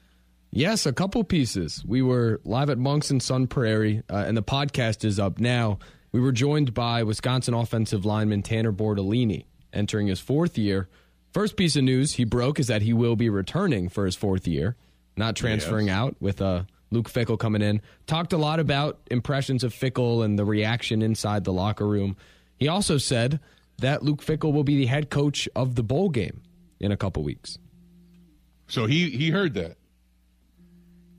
[0.51, 1.85] Yes, a couple pieces.
[1.85, 5.81] We were live at Monks and Sun Prairie, uh, and the podcast is up now.
[6.13, 10.89] We were joined by Wisconsin offensive lineman Tanner Bortolini, entering his fourth year.
[11.33, 14.47] First piece of news he broke is that he will be returning for his fourth
[14.49, 14.77] year,
[15.17, 17.83] not transferring out with a Luke Fickell coming in.
[18.07, 22.17] Talked a lot about impressions of Fickell and the reaction inside the locker room.
[22.57, 23.41] He also said
[23.79, 26.41] that Luke Fickell will be the head coach of the bowl game
[26.81, 27.59] in a couple weeks.
[28.67, 29.77] So he he heard that.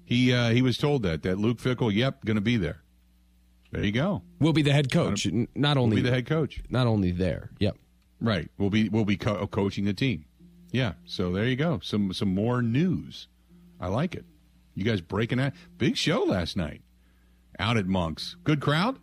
[0.06, 2.82] He uh, he was told that that Luke Fickell, yep, going to be there.
[3.72, 4.24] There you go.
[4.40, 6.62] We'll be the head coach, not Will only be the head coach.
[6.70, 7.52] not only there.
[7.60, 7.78] Yep.
[8.20, 8.50] Right.
[8.58, 10.26] We'll be we'll be co- coaching the team.
[10.72, 10.94] Yeah.
[11.06, 11.80] So there you go.
[11.84, 13.28] Some some more news.
[13.80, 14.26] I like it.
[14.76, 16.82] You guys breaking that big show last night
[17.60, 18.36] out at Monks.
[18.44, 18.98] Good crowd.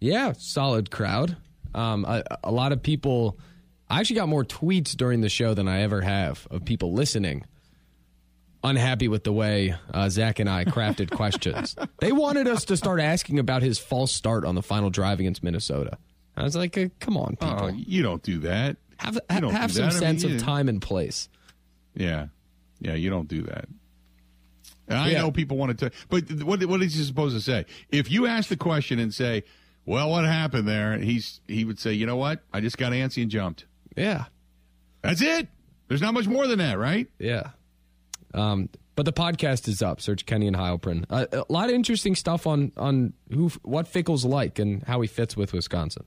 [0.00, 1.36] Yeah, solid crowd.
[1.74, 3.38] Um, a, a lot of people.
[3.90, 7.44] I actually got more tweets during the show than I ever have of people listening,
[8.68, 11.74] unhappy with the way uh, Zach and I crafted questions.
[12.00, 15.42] They wanted us to start asking about his false start on the final drive against
[15.42, 15.98] Minnesota.
[16.36, 18.76] I was like, uh, "Come on, people, Oh, you don't do that.
[18.98, 19.94] have ha- have some that.
[19.94, 21.28] I sense mean, of time and place."
[21.94, 22.28] Yeah,
[22.80, 22.94] yeah.
[22.94, 23.66] You don't do that.
[24.86, 25.22] And I Yeah.
[25.22, 27.66] know people want to, but what what is he supposed to say?
[27.90, 29.42] If you ask the question and say,
[29.84, 32.44] "Well, what happened there?" He's he would say, "You know what?
[32.52, 34.26] I just got antsy and jumped." Yeah,
[35.02, 35.48] That's it.
[35.88, 37.08] There's not much more than that, right?
[37.18, 37.50] yeah.
[38.38, 40.00] Um, but the podcast is up.
[40.00, 41.04] Search Kenny and Heilprin.
[41.08, 45.08] Uh, a lot of interesting stuff on on who what Fickell's like and how he
[45.08, 46.04] fits with Wisconsin.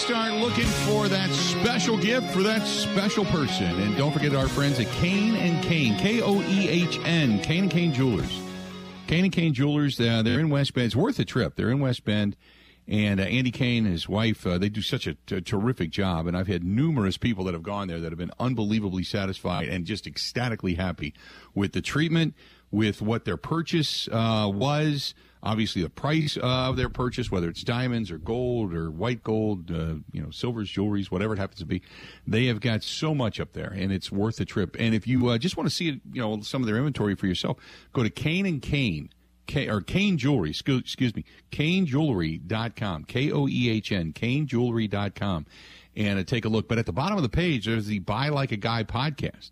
[0.00, 3.66] Start looking for that special gift for that special person.
[3.66, 7.64] And don't forget our friends at Koehn and Koehn, K O E H N, Koehn
[7.64, 8.40] and Koehn Jewelers.
[9.06, 10.86] Koehn and Koehn Jewelers, uh, they're in West Bend.
[10.86, 11.54] It's worth a trip.
[11.54, 12.34] They're in West Bend.
[12.88, 16.26] And uh, Andy Koehn and his wife, uh, they do such a, t- terrific job.
[16.26, 19.84] And I've had numerous people that have gone there that have been unbelievably satisfied and
[19.84, 21.14] just ecstatically happy
[21.54, 22.34] with the treatment,
[22.70, 28.10] with what their purchase uh, was, obviously the price of their purchase, whether it's diamonds
[28.10, 31.82] or gold or white gold, uh, you know, silvers, jewelries, whatever it happens to be.
[32.26, 34.76] They have got so much up there, and it's worth the trip.
[34.78, 37.26] And if you uh, just want to see, you know, some of their inventory for
[37.26, 37.58] yourself,
[37.92, 39.10] go to Koehn and Koehn.
[39.46, 45.46] K, or Koehn Jewelry, excuse, excuse me, KoehnJewelry.com, K O E H N, KoehnJewelry.com,
[45.96, 46.68] and uh, take a look.
[46.68, 49.50] But at the bottom of the page, there's the Buy Like a Guy podcast,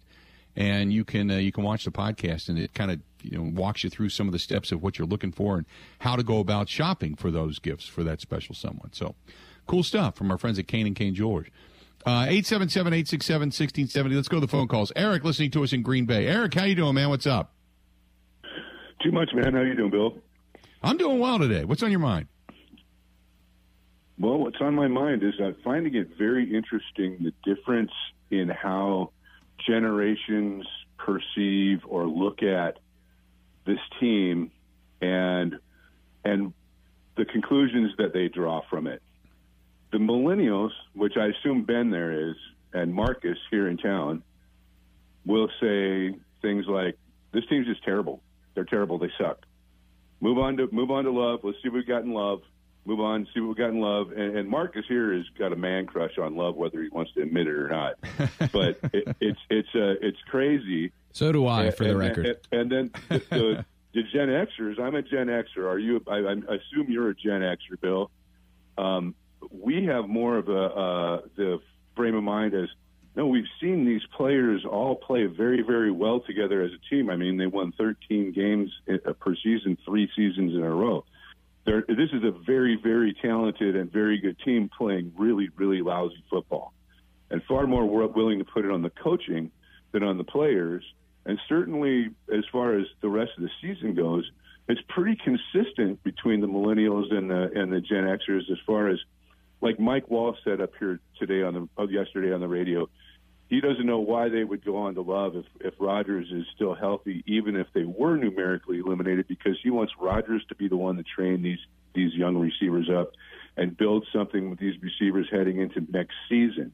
[0.54, 3.50] and you can uh, you can watch the podcast, and it kind of you know
[3.54, 5.66] walks you through some of the steps of what you're looking for and
[6.00, 8.92] how to go about shopping for those gifts for that special someone.
[8.92, 9.14] So,
[9.66, 11.52] cool stuff from our friends at Koehn and Koehn Jewelry.
[12.06, 14.14] Uh, 877-867-1670.
[14.14, 14.92] Let's go to the phone calls.
[14.94, 16.26] Eric listening to us in Green Bay.
[16.26, 17.08] Eric, how you doing, man?
[17.08, 17.52] What's up?
[19.02, 19.52] Too much, man.
[19.52, 20.16] How you doing, Bill?
[20.82, 21.64] I'm doing well today.
[21.64, 22.28] What's on your mind?
[24.18, 27.92] Well, what's on my mind is I'm finding it very interesting the difference
[28.30, 29.10] in how
[29.66, 30.66] generations
[30.98, 32.78] perceive or look at
[33.68, 34.50] this team
[35.00, 35.58] and
[36.24, 36.52] and
[37.16, 39.02] the conclusions that they draw from it.
[39.92, 42.36] The millennials, which I assume Ben there is,
[42.72, 44.22] and Marcus here in town,
[45.24, 46.96] will say things like,
[47.32, 48.20] "This team's just terrible.
[48.54, 48.98] They're terrible.
[48.98, 49.44] They suck."
[50.20, 51.40] Move on to move on to love.
[51.44, 52.40] Let's see what we got in love.
[52.84, 54.12] Move on, see what we got in love.
[54.12, 57.22] And, and Marcus here has got a man crush on love, whether he wants to
[57.22, 57.94] admit it or not.
[58.52, 60.90] But it, it's it's uh, it's crazy.
[61.12, 62.26] So do I, for the And- record.
[62.52, 64.78] And, and then the, the, the Gen Xers.
[64.80, 65.64] I'm a Gen Xer.
[65.64, 66.02] Are you?
[66.06, 68.10] I, I assume you're a Gen Xer, Bill.
[68.76, 69.14] Um,
[69.50, 71.60] we have more of a uh, the
[71.96, 72.68] frame of mind as
[73.16, 73.26] no.
[73.26, 77.10] We've seen these players all play very, very well together as a team.
[77.10, 81.04] I mean, they won 13 games uh, per season, three seasons in a row.
[81.64, 86.22] They're, this is a very, very talented and very good team playing really, really lousy
[86.30, 86.72] football,
[87.30, 89.50] and far more willing to put it on the coaching
[89.92, 90.84] than on the players.
[91.26, 94.30] And certainly, as far as the rest of the season goes,
[94.68, 98.98] it's pretty consistent between the millennials and the and the Gen Xers as far as
[99.60, 102.88] like Mike Wall said up here today on the oh, yesterday on the radio.
[103.48, 106.74] He doesn't know why they would go on to love if if Rodgers is still
[106.74, 110.96] healthy, even if they were numerically eliminated, because he wants Rodgers to be the one
[110.96, 111.60] to train these
[111.94, 113.12] these young receivers up
[113.56, 116.72] and build something with these receivers heading into next season.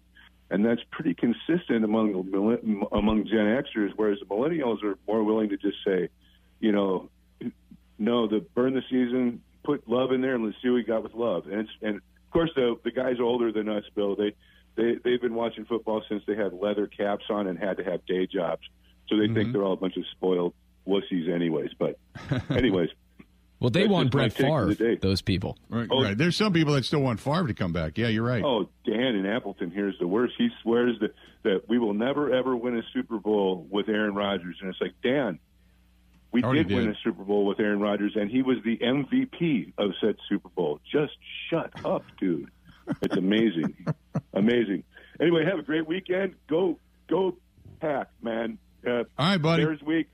[0.50, 5.57] And that's pretty consistent among among Gen Xers, whereas the millennials are more willing to
[5.57, 6.11] just say,
[6.61, 7.09] you know,
[7.98, 11.02] no, the burn the season, put love in there, and let's see what we got
[11.02, 11.46] with love.
[11.46, 14.35] And it's, and of course, the the guys older than us, Bill, they
[14.76, 18.04] they they've been watching football since they had leather caps on and had to have
[18.07, 18.62] day jobs,
[19.09, 19.35] so they mm-hmm.
[19.35, 20.54] think they're all a bunch of spoiled
[20.87, 21.70] wussies, anyways.
[21.78, 21.98] But
[22.50, 22.90] anyways.
[23.61, 24.75] Well, they want Brett Favre.
[25.01, 26.19] Those people, right, oh, right?
[26.19, 27.97] There's some people that still want Favre to come back.
[27.97, 28.43] Yeah, you're right.
[28.45, 30.35] Oh, Dan in Appleton here's the worst.
[30.37, 31.14] He swears that
[31.45, 34.95] that we will never ever win a Super Bowl with Aaron Rodgers, and it's like
[35.03, 35.38] Dan,
[36.33, 39.73] we did, did, win a Super Bowl with Aaron Rodgers, and he was the MVP
[39.79, 40.81] of said Super Bowl.
[40.90, 41.12] Just
[41.49, 42.51] shut up, dude.
[43.03, 43.87] It's amazing,
[44.35, 44.83] amazing.
[45.21, 46.35] Anyway, have a great weekend.
[46.49, 47.37] Go, go,
[47.81, 48.59] pack, man.
[48.87, 49.64] Uh, All right, buddy.
[49.64, 50.09] Bears week.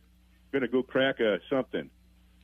[0.52, 1.90] Going to go crack a something.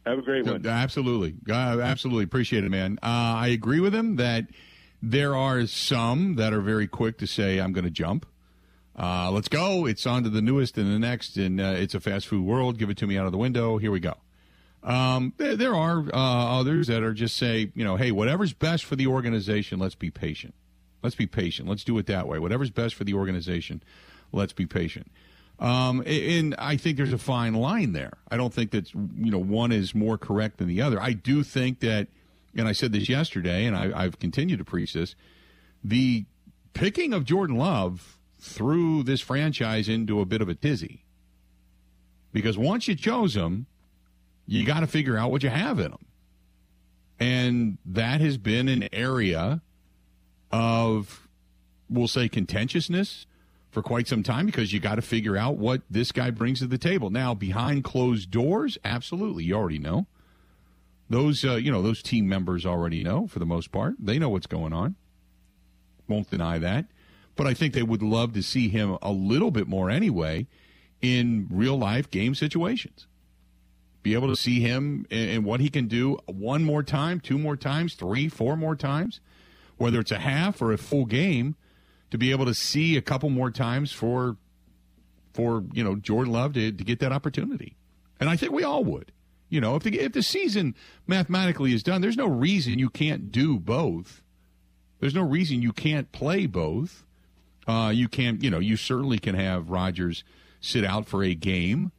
[0.07, 0.65] Have a great one.
[0.65, 2.99] Absolutely, uh, absolutely appreciate it, man.
[3.03, 3.07] Uh,
[3.43, 4.45] I agree with him that
[5.03, 8.25] there are some that are very quick to say, "I'm going to jump."
[8.97, 9.85] Uh, let's go.
[9.85, 12.79] It's on to the newest and the next, and uh, it's a fast food world.
[12.79, 13.79] Give it to me out of the window.
[13.79, 14.15] Here we go.
[14.85, 18.85] Um, there, there, are uh, others that are just say, you know, hey, whatever's best
[18.85, 20.55] for the organization, let's be patient.
[21.03, 21.69] Let's be patient.
[21.69, 22.39] Let's do it that way.
[22.39, 23.83] Whatever's best for the organization,
[24.33, 25.11] let's be patient.
[25.59, 28.13] Um, and I think there's a fine line there.
[28.31, 31.01] I don't think that you know one is more correct than the other.
[31.01, 32.09] I do think that,
[32.55, 35.15] and I said this yesterday, and I, I've continued to preach this:
[35.83, 36.27] the
[36.75, 41.05] picking of Jordan Love threw this franchise into a bit of a tizzy.
[42.33, 43.67] Because once you chose him,
[44.47, 46.07] you got to figure out what you have in him.
[47.19, 49.63] And that has been an area
[50.53, 51.27] of,
[51.89, 53.27] we'll say, contentiousness
[53.77, 56.67] for quite some time because you got to figure out what this guy brings to
[56.67, 57.11] the table.
[57.11, 60.07] Now, behind closed doors, absolutely, you already know.
[61.11, 63.97] Those, uh, you know, those team members already know for the most part.
[63.99, 64.97] They know what's going on.
[66.09, 66.87] Won't deny that
[67.37, 70.47] but I think they would love to see him a little bit more anyway
[71.03, 73.07] in real life game situations.
[74.03, 77.57] Be able to see him and what he can do one more time, two more
[77.57, 79.21] times, three, four more times,
[79.77, 81.57] whether it's a half or a full game,
[82.11, 84.37] to be able to see a couple more times for
[85.35, 87.77] for you know Jordan Love to, to get that opportunity.
[88.19, 89.13] And I think we all would.
[89.49, 90.75] You know, if the if the season
[91.07, 94.23] mathematically is done, there's no reason you can't do both.
[94.99, 97.05] There's no reason you can't play both.
[97.67, 100.25] Uh, you can't, you know, you certainly can have Rodgers
[100.61, 101.93] sit out for a game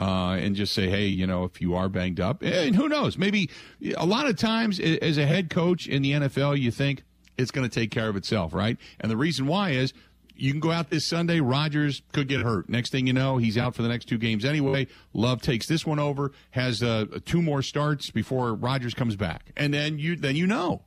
[0.00, 3.16] uh, and just say, hey, you know, if you are banged up, and who knows,
[3.16, 3.50] maybe
[3.96, 7.02] a lot of times as a head coach in the NFL, you think
[7.36, 8.76] it's going to take care of itself, right?
[9.00, 9.92] And the reason why is
[10.36, 11.40] you can go out this Sunday.
[11.40, 12.68] Rodgers could get hurt.
[12.68, 14.88] Next thing you know, he's out for the next two games anyway.
[15.12, 19.72] Love takes this one over, has uh, two more starts before Rodgers comes back, and
[19.72, 20.82] then you then you know.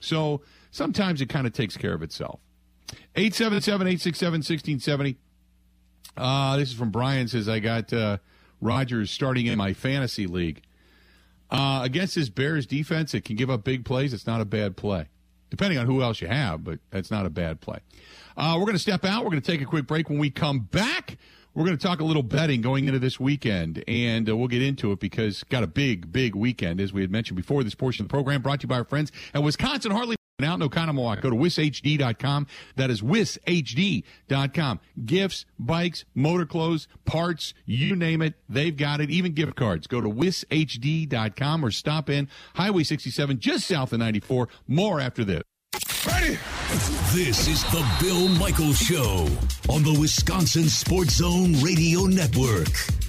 [0.00, 0.40] So
[0.70, 2.40] sometimes it kind of takes care of itself.
[3.16, 5.18] 877 867 1670.
[6.16, 8.18] Uh, this is from Brian says, I got uh,
[8.60, 10.62] Rodgers starting in my fantasy league.
[11.50, 14.12] Uh, against this Bears defense, it can give up big plays.
[14.12, 15.08] It's not a bad play,
[15.50, 17.78] depending on who else you have, but that's not a bad play.
[18.36, 19.24] Uh, we're going to step out.
[19.24, 20.08] We're going to take a quick break.
[20.08, 21.18] When we come back,
[21.54, 24.62] we're going to talk a little betting going into this weekend, and uh, we'll get
[24.62, 27.64] into it because got a big, big weekend, as we had mentioned before.
[27.64, 30.60] This portion of the program brought to you by our friends at Wisconsin Harley out
[30.60, 31.20] in Oconomowoc.
[31.20, 32.46] Go to wishd.com.
[32.76, 34.80] That is wishd.com.
[35.04, 39.10] Gifts, bikes, motor clothes, parts, you name it, they've got it.
[39.10, 39.86] Even gift cards.
[39.86, 44.48] Go to wishd.com or stop in Highway 67 just south of 94.
[44.66, 45.42] More after this.
[46.06, 46.38] Ready?
[47.12, 49.26] This is the Bill Michaels Show
[49.68, 52.99] on the Wisconsin Sports Zone Radio Network.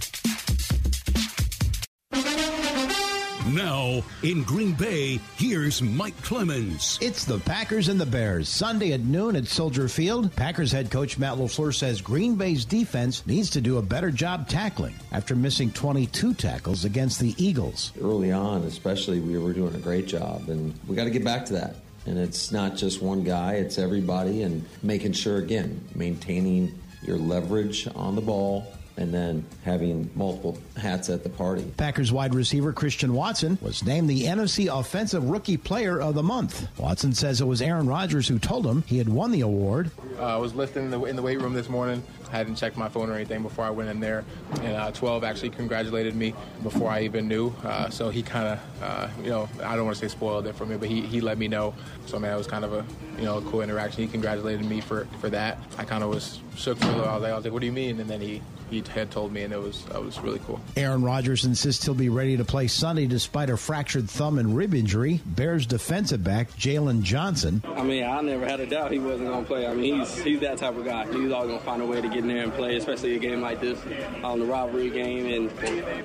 [3.53, 6.97] Now, in Green Bay, here's Mike Clemens.
[7.01, 8.47] It's the Packers and the Bears.
[8.47, 10.33] Sunday at noon at Soldier Field.
[10.37, 14.47] Packers head coach Matt LaFleur says Green Bay's defense needs to do a better job
[14.47, 17.91] tackling after missing 22 tackles against the Eagles.
[18.01, 21.45] Early on, especially, we were doing a great job, and we got to get back
[21.47, 21.75] to that.
[22.05, 26.73] And it's not just one guy, it's everybody, and making sure, again, maintaining
[27.03, 28.65] your leverage on the ball
[28.97, 31.63] and then having multiple hats at the party.
[31.77, 36.67] Packers wide receiver Christian Watson was named the NFC Offensive Rookie Player of the Month.
[36.77, 39.91] Watson says it was Aaron Rodgers who told him he had won the award.
[40.17, 42.03] Uh, I was lifting in the, in the weight room this morning.
[42.31, 44.23] I hadn't checked my phone or anything before I went in there,
[44.61, 47.53] and uh, 12 actually congratulated me before I even knew.
[47.63, 50.55] Uh, so he kind of, uh, you know, I don't want to say spoiled it
[50.55, 51.73] for me, but he, he let me know.
[52.05, 52.85] So I mean, it was kind of a,
[53.17, 54.03] you know, a cool interaction.
[54.03, 55.57] He congratulated me for, for that.
[55.77, 57.05] I kind of was shook for a little.
[57.05, 57.99] I was like, I was like, what do you mean?
[57.99, 60.59] And then he he he had told me, and it was it was really cool.
[60.77, 64.73] Aaron Rodgers insists he'll be ready to play Sunday despite a fractured thumb and rib
[64.73, 65.19] injury.
[65.25, 67.61] Bears defensive back Jalen Johnson.
[67.65, 69.67] I mean, I never had a doubt he wasn't going to play.
[69.67, 71.05] I mean, he's he's that type of guy.
[71.05, 73.19] He's always going to find a way to get in there and play, especially a
[73.19, 73.79] game like this,
[74.23, 75.25] on the rivalry game.
[75.25, 75.51] And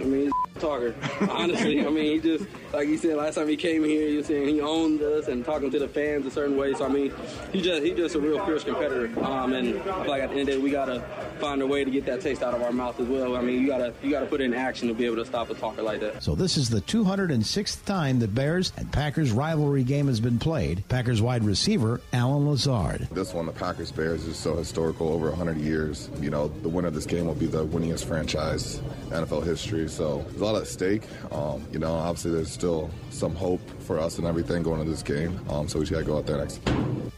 [0.01, 0.95] I mean, he's a talker.
[1.31, 4.27] Honestly, I mean, he just like he said last time he came here, he was
[4.27, 6.75] saying he owned us and talking to the fans a certain way.
[6.75, 7.13] So I mean,
[7.53, 9.07] he just he just a real fierce competitor.
[9.25, 11.01] Um, and I feel like at the end of the day, we gotta
[11.39, 13.37] find a way to get that taste out of our mouth as well.
[13.37, 15.51] I mean, you gotta you gotta put it in action to be able to stop
[15.51, 16.23] a talker like that.
[16.23, 20.87] So this is the 206th time the Bears and Packers rivalry game has been played.
[20.89, 23.09] Packers wide receiver Allen Lazard.
[23.13, 26.06] This one, the Packers Bears, is so historical over 100 years.
[26.21, 29.89] You know, the winner of this game will be the winningest franchise in NFL history.
[29.89, 31.03] So there's a lot at stake.
[31.33, 35.03] Um, you know, obviously there's still some hope for us and everything going into this
[35.03, 35.39] game.
[35.49, 36.61] Um, so we just got to go out there next.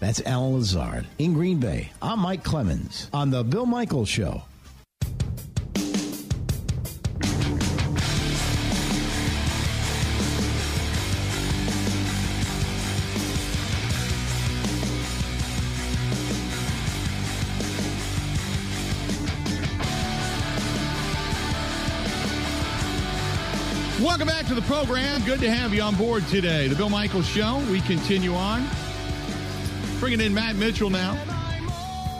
[0.00, 1.06] That's Allen Lazard.
[1.18, 4.42] In Green Bay, I'm Mike Clemens on The Bill Michaels Show.
[24.18, 25.22] Welcome back to the program.
[25.22, 26.66] Good to have you on board today.
[26.66, 27.62] The Bill Michaels Show.
[27.70, 28.66] We continue on.
[30.00, 31.16] Bringing in Matt Mitchell now.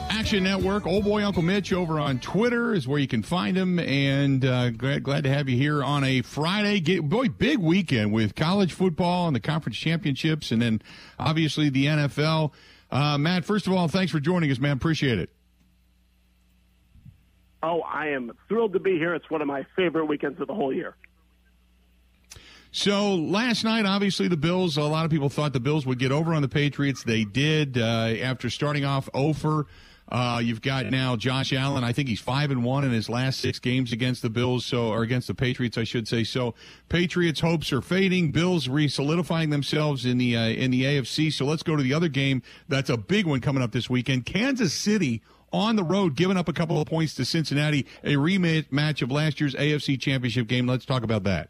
[0.09, 3.79] Action Network, Old Boy Uncle Mitch over on Twitter is where you can find him.
[3.79, 6.79] And uh, glad, glad to have you here on a Friday.
[6.79, 10.81] Get, boy, big weekend with college football and the conference championships, and then
[11.19, 12.53] obviously the NFL.
[12.89, 14.77] Uh, Matt, first of all, thanks for joining us, man.
[14.77, 15.31] Appreciate it.
[17.61, 19.15] Oh, I am thrilled to be here.
[19.15, 20.95] It's one of my favorite weekends of the whole year.
[22.71, 24.77] So last night, obviously, the Bills.
[24.77, 27.03] A lot of people thought the Bills would get over on the Patriots.
[27.03, 27.77] They did.
[27.77, 29.65] Uh, after starting off over,
[30.07, 31.83] uh, you've got now Josh Allen.
[31.83, 34.65] I think he's five and one in his last six games against the Bills.
[34.65, 36.23] So, or against the Patriots, I should say.
[36.23, 36.53] So,
[36.89, 38.31] Patriots' hopes are fading.
[38.31, 41.33] Bills re-solidifying themselves in the uh, in the AFC.
[41.33, 42.43] So, let's go to the other game.
[42.67, 44.27] That's a big one coming up this weekend.
[44.27, 47.87] Kansas City on the road, giving up a couple of points to Cincinnati.
[48.03, 50.67] A rematch of last year's AFC Championship game.
[50.67, 51.49] Let's talk about that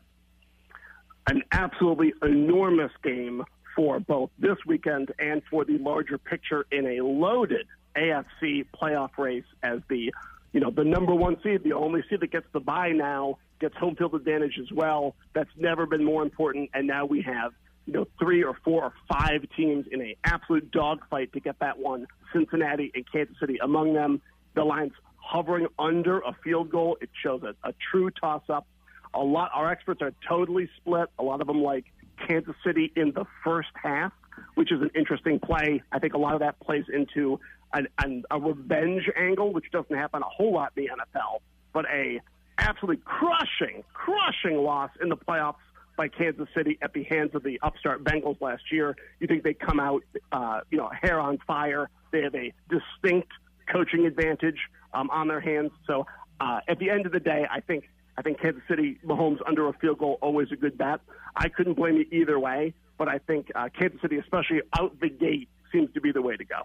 [1.30, 3.44] an absolutely enormous game
[3.76, 9.46] for both this weekend and for the larger picture in a loaded AFC playoff race
[9.62, 10.12] as the
[10.52, 13.76] you know the number one seed, the only seed that gets the bye now gets
[13.78, 15.16] home field advantage as well.
[15.34, 17.52] That's never been more important, and now we have
[17.86, 21.78] you know three or four or five teams in a absolute dogfight to get that
[21.78, 22.08] one.
[22.34, 24.22] Cincinnati and Kansas City among them.
[24.56, 26.98] The Lions hovering under a field goal.
[27.02, 28.66] It shows a, a true toss up
[29.14, 31.10] a lot, our experts are totally split.
[31.18, 31.86] A lot of them like
[32.28, 34.14] Kansas City in the first half,
[34.56, 35.82] which is an interesting play.
[35.92, 37.40] I think a lot of that plays into
[37.74, 41.40] an, an, a revenge angle, which doesn't happen a whole lot in the NFL,
[41.74, 42.20] but a
[42.58, 45.56] absolutely crushing, crushing loss in the playoffs
[45.98, 48.96] by Kansas City at the hands of the upstart Bengals last year.
[49.20, 51.90] You think they come out, uh, you know, hair on fire?
[52.12, 53.30] They have a distinct
[53.72, 54.58] coaching advantage
[54.94, 55.72] um, on their hands.
[55.86, 56.06] So
[56.40, 57.90] uh, at the end of the day, I think
[58.20, 61.00] I think Kansas City, Mahomes under a field goal, always a good bet.
[61.38, 65.08] I couldn't blame you either way, but I think uh, Kansas City, especially out the
[65.08, 66.64] gate, seems to be the way to go.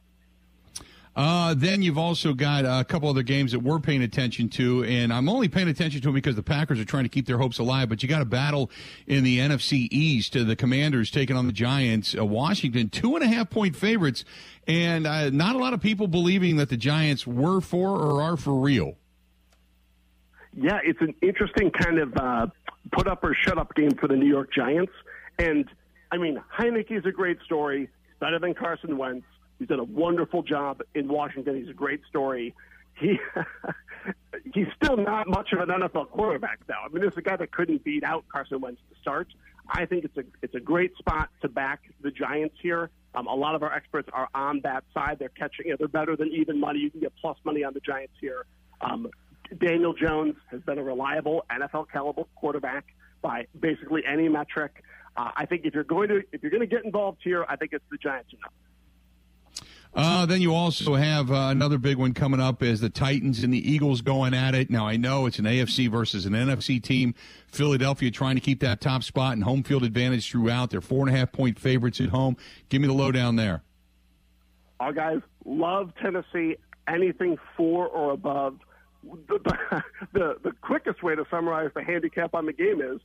[1.14, 5.12] Uh, then you've also got a couple other games that we're paying attention to, and
[5.12, 7.60] I'm only paying attention to them because the Packers are trying to keep their hopes
[7.60, 7.88] alive.
[7.88, 8.68] But you got a battle
[9.06, 10.32] in the NFC East.
[10.32, 12.16] To the Commanders taking on the Giants.
[12.18, 14.24] Uh, Washington, two and a half point favorites,
[14.66, 18.36] and uh, not a lot of people believing that the Giants were for or are
[18.36, 18.96] for real.
[20.56, 22.46] Yeah, it's an interesting kind of uh,
[22.92, 24.92] put up or shut up game for the New York Giants.
[25.38, 25.68] And
[26.12, 27.88] I mean, Heinicke's a great story,
[28.20, 29.26] better than Carson Wentz.
[29.58, 31.56] He's done a wonderful job in Washington.
[31.56, 32.54] He's a great story.
[32.98, 33.18] He
[34.54, 36.74] he's still not much of an NFL quarterback, though.
[36.84, 39.28] I mean, this is a guy that couldn't beat out Carson Wentz to start.
[39.68, 42.90] I think it's a it's a great spot to back the Giants here.
[43.14, 45.18] Um, a lot of our experts are on that side.
[45.18, 45.66] They're catching.
[45.66, 46.80] You know, they're better than even money.
[46.80, 48.44] You can get plus money on the Giants here.
[48.80, 49.08] Um,
[49.58, 52.84] Daniel Jones has been a reliable NFL caliber quarterback
[53.22, 54.82] by basically any metric.
[55.16, 57.56] Uh, I think if you're going to if you're going to get involved here, I
[57.56, 58.52] think it's the Giants enough.
[59.96, 63.54] Uh, then you also have uh, another big one coming up as the Titans and
[63.54, 64.68] the Eagles going at it.
[64.68, 67.14] Now I know it's an AFC versus an NFC team.
[67.46, 70.70] Philadelphia trying to keep that top spot and home field advantage throughout.
[70.70, 72.36] They're four and a half point favorites at home.
[72.68, 73.62] Give me the lowdown there.
[74.80, 76.56] Our guys love Tennessee.
[76.88, 78.58] Anything four or above
[79.28, 79.82] the,
[80.12, 83.00] the the quickest way to summarize the handicap on the game is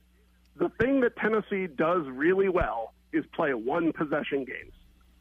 [0.56, 4.72] the thing that Tennessee does really well is play one possession games.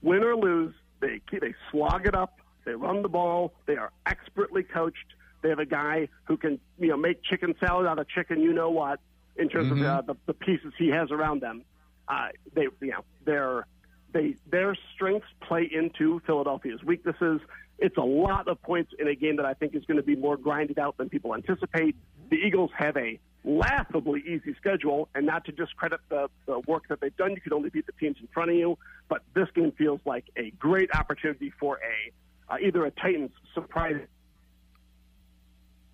[0.02, 2.40] Win or lose, they they slog it up.
[2.66, 3.54] They run the ball.
[3.66, 4.98] They are expertly coached.
[5.42, 8.52] They have a guy who can, you know, make chicken salad out of chicken, you
[8.52, 9.00] know what,
[9.38, 9.80] in terms Mhm.
[9.80, 11.64] of uh, the, the pieces he has around them.
[12.10, 13.66] Uh, they, you know, their
[14.12, 17.40] they their strengths play into Philadelphia's weaknesses.
[17.82, 20.16] It's a lot of points in a game that I think is going to be
[20.16, 21.96] more grinded out than people anticipate.
[22.30, 27.00] The Eagles have a laughably easy schedule, and not to discredit the, the work that
[27.00, 28.78] they've done, you can only beat the teams in front of you.
[29.08, 34.02] But this game feels like a great opportunity for a uh, either a Titans surprise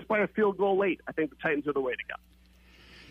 [0.08, 1.02] by a field goal late.
[1.08, 2.16] I think the Titans are the way to go.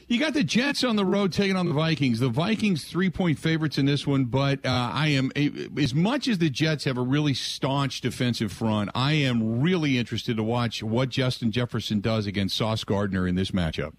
[0.06, 2.20] You got the Jets on the road taking on the Vikings.
[2.20, 6.38] The Vikings three point favorites in this one, but uh, I am as much as
[6.38, 8.90] the Jets have a really staunch defensive front.
[8.94, 13.50] I am really interested to watch what Justin Jefferson does against Sauce Gardner in this
[13.50, 13.94] matchup.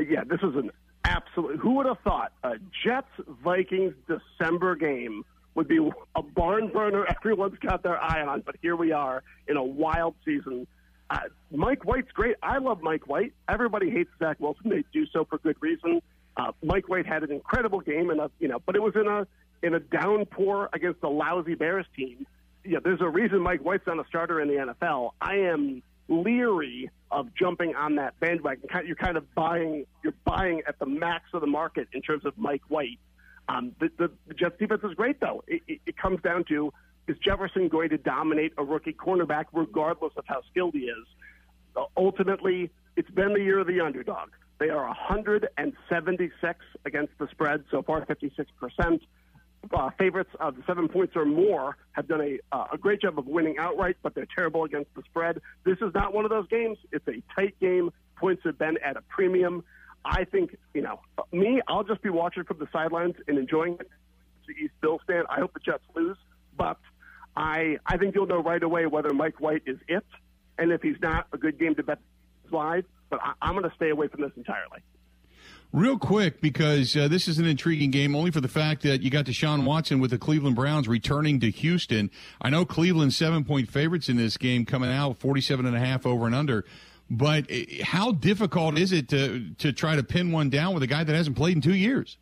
[0.00, 0.70] Yeah, this is an
[1.04, 1.58] absolute.
[1.58, 3.08] Who would have thought a Jets
[3.42, 5.24] Vikings December game
[5.56, 5.78] would be
[6.14, 8.42] a barn burner everyone's got their eye on?
[8.46, 10.66] But here we are in a wild season.
[11.10, 11.18] Uh,
[11.50, 12.36] Mike White's great.
[12.42, 13.32] I love Mike White.
[13.48, 14.70] Everybody hates Zach Wilson.
[14.70, 16.00] They do so for good reason.
[16.36, 19.26] Uh, Mike White had an incredible game, and you know, but it was in a
[19.62, 22.26] in a downpour against a lousy Bears team.
[22.64, 25.10] Yeah, there's a reason Mike White's not a starter in the NFL.
[25.20, 28.68] I am leery of jumping on that bandwagon.
[28.86, 32.36] You're kind of buying you're buying at the max of the market in terms of
[32.36, 32.98] Mike White.
[33.48, 35.44] Um, the, the, the Jets defense is great though.
[35.46, 36.72] It, it, it comes down to
[37.06, 41.06] is Jefferson going to dominate a rookie cornerback regardless of how skilled he is?
[41.76, 44.30] Uh, ultimately, it's been the year of the underdog.
[44.58, 49.02] They are 176 against the spread so far, 56 percent.
[49.72, 53.26] Uh, favorites of seven points or more have done a, uh, a great job of
[53.26, 55.40] winning outright, but they're terrible against the spread.
[55.64, 56.76] This is not one of those games.
[56.92, 57.90] It's a tight game.
[58.16, 59.64] Points have been at a premium.
[60.04, 61.00] I think, you know,
[61.32, 63.88] me, I'll just be watching from the sidelines and enjoying it.
[64.46, 65.26] The East Bill stand.
[65.30, 66.18] I hope the Jets lose,
[66.56, 66.76] but
[67.36, 70.04] I I think you'll know right away whether Mike White is it,
[70.58, 71.98] and if he's not, a good game to bet
[72.48, 72.84] slide.
[73.10, 74.82] But I, I'm going to stay away from this entirely.
[75.72, 79.10] Real quick, because uh, this is an intriguing game only for the fact that you
[79.10, 82.12] got Deshaun Watson with the Cleveland Browns returning to Houston.
[82.40, 86.06] I know Cleveland's seven point favorites in this game coming out 47 and a half
[86.06, 86.64] over and under.
[87.10, 90.86] But uh, how difficult is it to, to try to pin one down with a
[90.86, 92.18] guy that hasn't played in two years?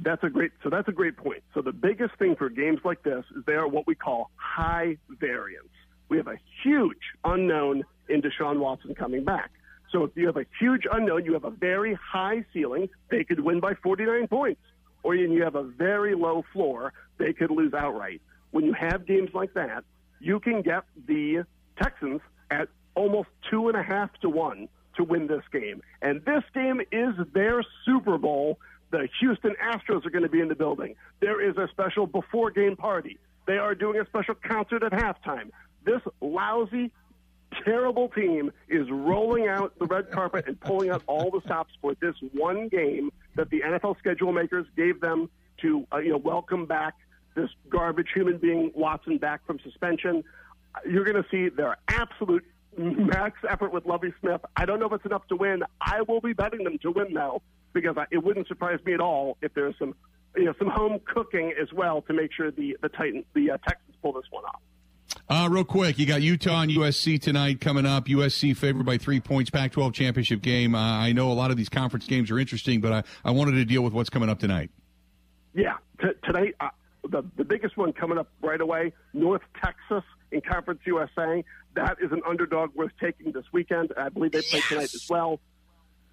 [0.00, 0.52] That's a great.
[0.62, 1.42] So that's a great point.
[1.54, 4.96] So the biggest thing for games like this is they are what we call high
[5.08, 5.68] variance.
[6.08, 9.50] We have a huge unknown in Deshaun Watson coming back.
[9.90, 12.88] So if you have a huge unknown, you have a very high ceiling.
[13.10, 14.60] They could win by 49 points,
[15.02, 16.92] or you have a very low floor.
[17.18, 18.20] They could lose outright.
[18.50, 19.84] When you have games like that,
[20.20, 21.44] you can get the
[21.80, 22.20] Texans
[22.50, 25.80] at almost two and a half to one to win this game.
[26.02, 28.58] And this game is their Super Bowl.
[28.90, 30.94] The Houston Astros are going to be in the building.
[31.20, 33.18] There is a special before game party.
[33.46, 35.50] They are doing a special concert at halftime.
[35.84, 36.92] This lousy,
[37.64, 41.94] terrible team is rolling out the red carpet and pulling out all the stops for
[42.00, 45.30] this one game that the NFL schedule makers gave them
[45.62, 46.94] to uh, you know welcome back
[47.34, 50.24] this garbage human being Watson back from suspension.
[50.88, 52.44] You're going to see their absolute
[52.76, 54.40] max effort with Lovie Smith.
[54.56, 55.62] I don't know if it's enough to win.
[55.80, 57.42] I will be betting them to win though,
[57.72, 59.94] because I, it wouldn't surprise me at all if there's some,
[60.36, 63.58] you know, some home cooking as well to make sure the the Titans, the uh,
[63.58, 64.60] Texans pull this one off.
[65.30, 68.06] Uh, real quick, you got Utah and USC tonight coming up.
[68.06, 70.74] USC favored by three points, Pac 12 championship game.
[70.74, 73.52] Uh, I know a lot of these conference games are interesting, but I, I wanted
[73.52, 74.70] to deal with what's coming up tonight.
[75.54, 76.68] Yeah, t- tonight uh,
[77.10, 81.44] the the biggest one coming up right away, North Texas in Conference USA.
[81.74, 83.92] That is an underdog worth taking this weekend.
[83.96, 85.40] I believe they play tonight as well.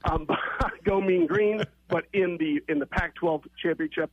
[0.10, 0.28] Um,
[0.84, 4.12] go Mean Green, but in the in the Pac-12 championship,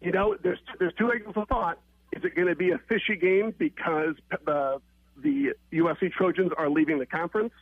[0.00, 1.78] you know, there's there's two angles of thought.
[2.12, 4.14] Is it going to be a fishy game because
[4.44, 4.80] the
[5.22, 7.52] the USC Trojans are leaving the conference,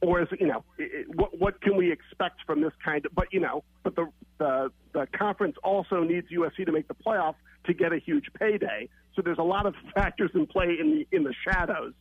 [0.00, 3.14] or is you know it, what what can we expect from this kind of?
[3.14, 7.34] But you know, but the the the conference also needs USC to make the playoff
[7.66, 8.88] to get a huge payday.
[9.14, 11.92] So there's a lot of factors in play in the in the shadows.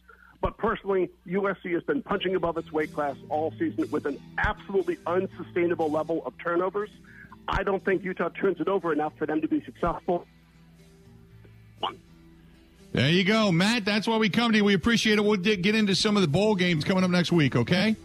[0.43, 4.97] But personally, USC has been punching above its weight class all season with an absolutely
[5.07, 6.89] unsustainable level of turnovers.
[7.47, 10.27] I don't think Utah turns it over enough for them to be successful.
[12.91, 13.85] There you go, Matt.
[13.85, 14.65] That's why we come to you.
[14.65, 15.23] We appreciate it.
[15.23, 17.95] We'll get into some of the bowl games coming up next week, okay?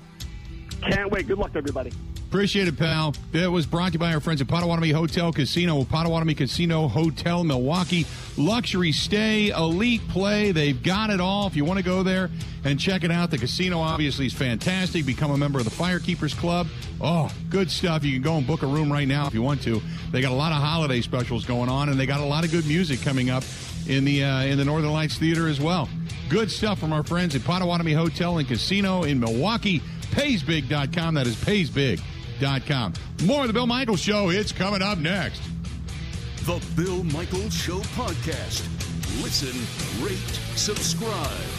[0.81, 1.27] Can't wait.
[1.27, 1.91] Good luck, everybody.
[2.29, 3.15] Appreciate it, pal.
[3.33, 7.43] That was brought to you by our friends at Potawatomi Hotel Casino, Potawatomi Casino Hotel,
[7.43, 8.05] Milwaukee.
[8.37, 10.53] Luxury stay, elite play.
[10.53, 11.47] They've got it all.
[11.47, 12.29] If you want to go there
[12.65, 15.07] and check it out, the casino obviously is fantastic.
[15.07, 16.67] Become a member of the Firekeepers Club.
[17.01, 18.05] Oh, good stuff.
[18.05, 19.81] You can go and book a room right now if you want to.
[20.13, 22.51] They got a lot of holiday specials going on, and they got a lot of
[22.51, 23.43] good music coming up
[23.87, 25.89] in the uh, in the Northern Lights Theater as well.
[26.29, 29.81] Good stuff from our friends at Potawatomi Hotel and Casino in Milwaukee.
[30.11, 31.15] PaysBig.com.
[31.15, 32.18] That is PaysBig.com.
[33.25, 34.31] More of the Bill Michaels Show.
[34.31, 35.43] It's coming up next.
[36.45, 38.67] The Bill Michaels Show podcast.
[39.23, 39.55] Listen,
[40.05, 40.17] rate,
[40.57, 41.58] subscribe.